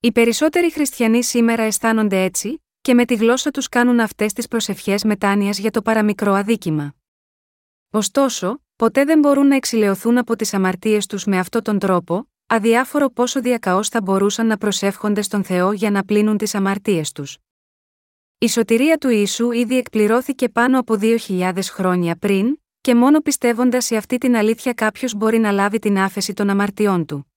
[0.00, 5.04] Οι περισσότεροι χριστιανοί σήμερα αισθάνονται έτσι, και με τη γλώσσα τους κάνουν αυτές τις προσευχές
[5.04, 6.94] μετάνοιας για το παραμικρό αδίκημα.
[7.90, 13.10] Ωστόσο, ποτέ δεν μπορούν να εξηλαιωθούν από τις αμαρτίες τους με αυτόν τον τρόπο, αδιάφορο
[13.10, 17.38] πόσο διακαώς θα μπορούσαν να προσεύχονται στον Θεό για να πλύνουν τις αμαρτίες τους.
[18.38, 23.96] Η σωτηρία του Ιησού ήδη εκπληρώθηκε πάνω από 2.000 χρόνια πριν, και μόνο πιστεύοντας σε
[23.96, 27.32] αυτή την αλήθεια κάποιος μπορεί να λάβει την άφεση των αμαρτιών του.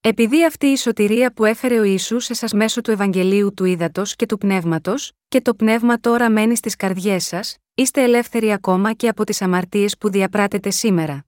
[0.00, 4.16] Επειδή αυτή η σωτηρία που έφερε ο Ιησούς σε σας μέσω του Ευαγγελίου του Ήδατος
[4.16, 9.08] και του Πνεύματος, και το Πνεύμα τώρα μένει στις καρδιές σας, είστε ελεύθεροι ακόμα και
[9.08, 11.26] από τις αμαρτίες που διαπράτετε σήμερα.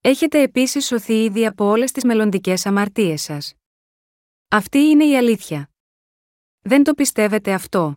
[0.00, 3.54] Έχετε επίσης σωθεί ήδη από όλες τις μελλοντικές αμαρτίες σας.
[4.48, 5.70] Αυτή είναι η αλήθεια.
[6.60, 7.96] Δεν το πιστεύετε αυτό.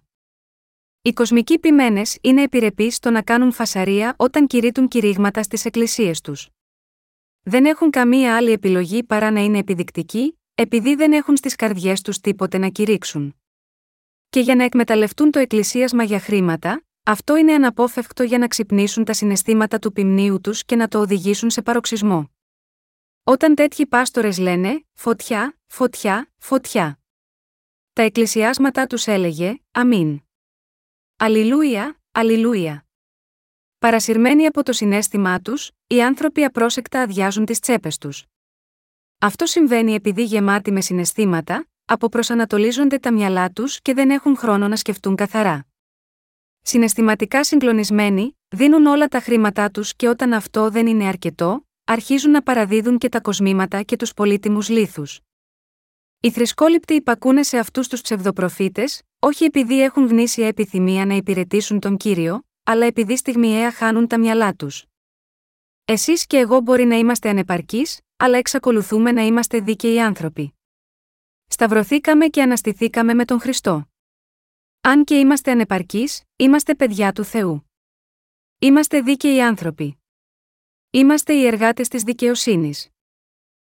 [1.02, 6.50] Οι κοσμικοί ποιμένε είναι επιρρεπείς στο να κάνουν φασαρία όταν κηρύττουν κηρύγματα στις εκκλησίες τους.
[7.44, 12.20] Δεν έχουν καμία άλλη επιλογή παρά να είναι επιδεικτικοί, επειδή δεν έχουν στις καρδιές τους
[12.20, 13.36] τίποτε να κηρύξουν.
[14.30, 19.14] Και για να εκμεταλλευτούν το εκκλησίασμα για χρήματα, αυτό είναι αναπόφευκτο για να ξυπνήσουν τα
[19.14, 22.30] συναισθήματα του ποιμνίου τους και να το οδηγήσουν σε παροξισμό.
[23.24, 27.00] Όταν τέτοιοι πάστορες λένε, φωτιά, φωτιά, φωτιά.
[27.94, 30.22] Τα εκκλησιάσματά τους έλεγε «Αμήν».
[31.18, 32.86] Αλληλούια, αλληλούια.
[33.80, 38.26] Παρασυρμένοι από το συνέστημά τους, οι άνθρωποι απρόσεκτα αδειάζουν τις τσέπες τους.
[39.18, 44.76] Αυτό συμβαίνει επειδή γεμάτοι με συναισθήματα, αποπροσανατολίζονται τα μυαλά τους και δεν έχουν χρόνο να
[44.76, 45.71] σκεφτούν καθαρά.
[46.62, 52.42] Συναισθηματικά συγκλονισμένοι, δίνουν όλα τα χρήματά τους και όταν αυτό δεν είναι αρκετό, αρχίζουν να
[52.42, 55.20] παραδίδουν και τα κοσμήματα και τους πολύτιμους λίθους.
[56.20, 61.98] Οι θρησκόληπτοι υπακούνε σε αυτούς τους ψευδοπροφήτες, όχι επειδή έχουν γνήσια επιθυμία να υπηρετήσουν τον
[61.98, 64.86] κύριο, αλλά επειδή στιγμιαία χάνουν τα μυαλά τους.
[65.86, 70.54] Εσείς και εγώ μπορεί να είμαστε ανεπαρκείς, αλλά εξακολουθούμε να είμαστε δίκαιοι άνθρωποι.
[71.48, 73.91] Σταυρωθήκαμε και αναστηθήκαμε με τον Χριστό.
[74.82, 77.72] Αν και είμαστε ανεπαρκείς, είμαστε παιδιά του Θεού.
[78.60, 79.98] Είμαστε δίκαιοι άνθρωποι.
[80.90, 82.90] Είμαστε οι εργάτες της δικαιοσύνης.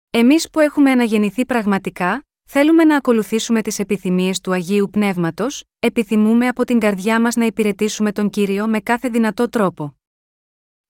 [0.10, 6.66] Εμείς που έχουμε αναγεννηθεί πραγματικά, Θέλουμε να ακολουθήσουμε τις επιθυμίες του Αγίου Πνεύματος, επιθυμούμε από
[6.66, 9.98] την καρδιά μας να υπηρετήσουμε τον κύριο με κάθε δυνατό τρόπο.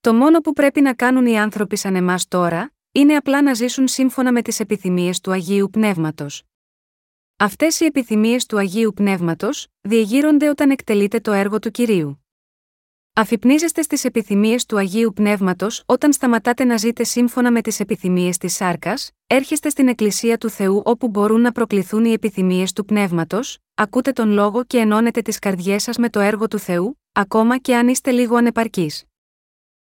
[0.00, 3.88] Το μόνο που πρέπει να κάνουν οι άνθρωποι σαν εμάς τώρα, είναι απλά να ζήσουν
[3.88, 6.49] σύμφωνα με τις επιθυμίες του Αγίου Πνεύματος.
[7.42, 12.24] Αυτές οι επιθυμίες του Αγίου Πνεύματος διεγείρονται όταν εκτελείται το έργο του κυρίου.
[13.12, 18.54] Αφυπνίζεστε στις επιθυμίες του Αγίου Πνεύματος όταν σταματάτε να ζείτε σύμφωνα με τις επιθυμίες της
[18.54, 24.12] σάρκας, έρχεστε στην Εκκλησία του Θεού όπου μπορούν να προκληθούν οι επιθυμίες του Πνεύματος, ακούτε
[24.12, 27.88] τον λόγο και ενώνετε τις καρδιές σας με το έργο του Θεού, ακόμα και αν
[27.88, 29.04] είστε λίγο ανεπαρκείς.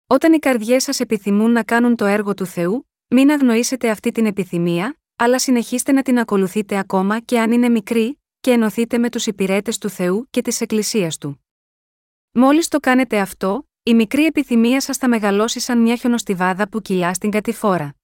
[0.06, 4.26] Όταν οι καρδιές σας επιθυμούν να κάνουν το έργο του Θεού, μην αγνοήσετε αυτή την
[4.26, 9.26] επιθυμία, αλλά συνεχίστε να την ακολουθείτε ακόμα και αν είναι μικρή, και ενωθείτε με τους
[9.26, 11.44] υπηρέτες του Θεού και της Εκκλησίας του.
[12.32, 17.14] Μόλις το κάνετε αυτό, η μικρή επιθυμία σας θα μεγαλώσει σαν μια χιονοστιβάδα που κυλιά
[17.14, 17.94] στην κατηφόρα.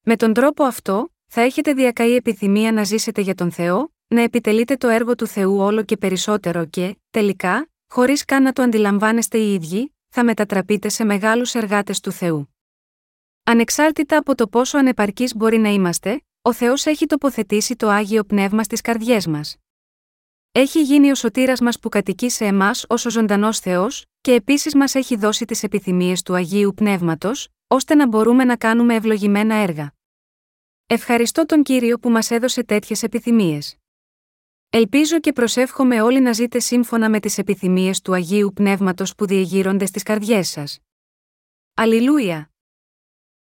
[0.00, 4.76] Με τον τρόπο αυτό, θα έχετε διακαή επιθυμία να ζήσετε για τον Θεό, να επιτελείτε
[4.76, 9.54] το έργο του Θεού όλο και περισσότερο και, τελικά, χωρίς καν να το αντιλαμβάνεστε οι
[9.54, 12.50] ίδιοι, θα μετατραπείτε σε μεγάλους εργάτες του Θεού.
[13.48, 18.62] Ανεξάρτητα από το πόσο ανεπαρκής μπορεί να είμαστε, ο Θεός έχει τοποθετήσει το άγιο πνεύμα
[18.62, 19.56] στις καρδιές μας
[20.58, 24.74] έχει γίνει ο σωτήρας μας που κατοικεί σε εμάς ως ο ζωντανός Θεός και επίσης
[24.74, 29.92] μας έχει δώσει τις επιθυμίες του Αγίου Πνεύματος, ώστε να μπορούμε να κάνουμε ευλογημένα έργα.
[30.86, 33.76] Ευχαριστώ τον Κύριο που μας έδωσε τέτοιες επιθυμίες.
[34.70, 39.86] Ελπίζω και προσεύχομαι όλοι να ζείτε σύμφωνα με τις επιθυμίες του Αγίου Πνεύματος που διεγείρονται
[39.86, 40.78] στις καρδιές σας.
[41.74, 42.55] Αλληλούια!